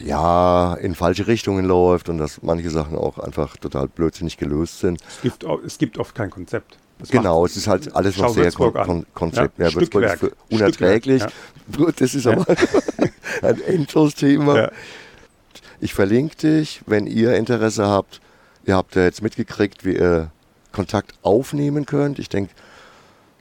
ja, 0.00 0.74
in 0.74 0.94
falsche 0.94 1.26
Richtungen 1.26 1.64
läuft 1.64 2.08
und 2.08 2.18
dass 2.18 2.42
manche 2.42 2.70
Sachen 2.70 2.96
auch 2.96 3.18
einfach 3.18 3.56
total 3.56 3.88
blödsinnig 3.88 4.36
gelöst 4.36 4.78
sind. 4.78 5.00
Es 5.08 5.22
gibt, 5.22 5.44
es 5.66 5.78
gibt 5.78 5.98
oft 5.98 6.14
kein 6.14 6.30
Konzept. 6.30 6.78
Das 6.98 7.08
genau, 7.08 7.46
es 7.46 7.56
ist 7.56 7.66
halt 7.66 7.94
alles 7.96 8.18
noch 8.18 8.28
sehr 8.28 8.52
kon 8.52 8.74
kon 8.74 9.06
Konzept. 9.14 9.58
Ja, 9.58 9.68
ja 9.68 9.74
Würzburg 9.74 10.04
ist 10.04 10.32
unerträglich. 10.50 11.22
Ja. 11.22 11.92
Das 11.96 12.14
ist 12.14 12.26
aber 12.26 12.44
ein 13.42 13.60
Endlos-Thema. 13.62 14.56
Ja. 14.56 14.70
Ich 15.80 15.94
verlinke 15.94 16.36
dich, 16.36 16.82
wenn 16.86 17.06
ihr 17.06 17.36
Interesse 17.36 17.86
habt. 17.86 18.20
Ihr 18.66 18.76
habt 18.76 18.96
ja 18.96 19.04
jetzt 19.04 19.22
mitgekriegt, 19.22 19.86
wie 19.86 19.96
ihr 19.96 20.30
Kontakt 20.72 21.14
aufnehmen 21.22 21.86
könnt. 21.86 22.18
Ich 22.18 22.28
denke, 22.28 22.52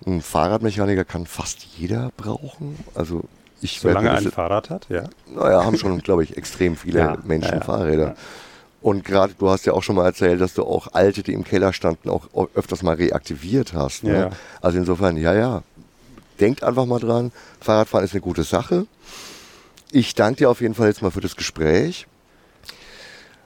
ein 0.05 0.21
Fahrradmechaniker 0.21 1.05
kann 1.05 1.25
fast 1.25 1.63
jeder 1.77 2.11
brauchen. 2.17 2.77
Also 2.95 3.23
ich 3.61 3.79
Solange 3.79 4.09
er 4.09 4.17
ein 4.17 4.31
Fahrrad 4.31 4.69
hat, 4.69 4.87
ja. 4.89 5.03
Naja, 5.27 5.65
haben 5.65 5.77
schon, 5.77 5.99
glaube 5.99 6.23
ich, 6.23 6.37
extrem 6.37 6.75
viele 6.75 6.99
ja, 6.99 7.17
Menschen 7.23 7.55
ja, 7.55 7.61
Fahrräder. 7.61 8.07
Ja. 8.07 8.15
Und 8.81 9.03
gerade, 9.03 9.33
du 9.37 9.49
hast 9.49 9.65
ja 9.65 9.73
auch 9.73 9.83
schon 9.83 9.97
mal 9.97 10.05
erzählt, 10.05 10.39
dass 10.39 10.53
du 10.53 10.63
auch 10.63 10.93
alte, 10.93 11.21
die 11.21 11.33
im 11.33 11.43
Keller 11.43 11.73
standen, 11.73 12.09
auch 12.09 12.29
öfters 12.53 12.81
mal 12.81 12.95
reaktiviert 12.95 13.73
hast. 13.73 14.05
Ne? 14.05 14.31
Also 14.61 14.77
insofern, 14.77 15.17
ja, 15.17 15.33
ja, 15.33 15.63
denkt 16.39 16.63
einfach 16.63 16.85
mal 16.85 16.99
dran, 16.99 17.33
Fahrradfahren 17.59 18.05
ist 18.05 18.13
eine 18.13 18.21
gute 18.21 18.43
Sache. 18.43 18.85
Ich 19.91 20.15
danke 20.15 20.37
dir 20.37 20.49
auf 20.49 20.61
jeden 20.61 20.75
Fall 20.75 20.87
jetzt 20.87 21.01
mal 21.01 21.11
für 21.11 21.19
das 21.19 21.35
Gespräch. 21.35 22.07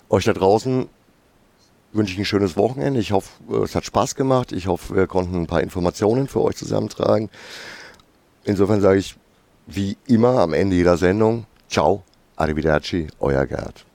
Euch 0.09 0.25
da 0.25 0.33
draußen 0.33 0.87
wünsche 1.93 2.13
ich 2.13 2.19
ein 2.19 2.25
schönes 2.25 2.57
Wochenende. 2.57 2.99
Ich 2.99 3.11
hoffe, 3.11 3.29
es 3.63 3.75
hat 3.75 3.85
Spaß 3.85 4.15
gemacht. 4.15 4.51
Ich 4.51 4.67
hoffe, 4.67 4.95
wir 4.95 5.07
konnten 5.07 5.35
ein 5.35 5.47
paar 5.47 5.61
Informationen 5.61 6.27
für 6.27 6.41
euch 6.41 6.55
zusammentragen. 6.55 7.29
Insofern 8.43 8.81
sage 8.81 8.99
ich, 8.99 9.15
wie 9.67 9.97
immer 10.07 10.39
am 10.39 10.53
Ende 10.53 10.75
jeder 10.75 10.97
Sendung, 10.97 11.45
ciao, 11.69 12.03
arrivederci, 12.35 13.07
euer 13.19 13.45
Gerd. 13.45 13.85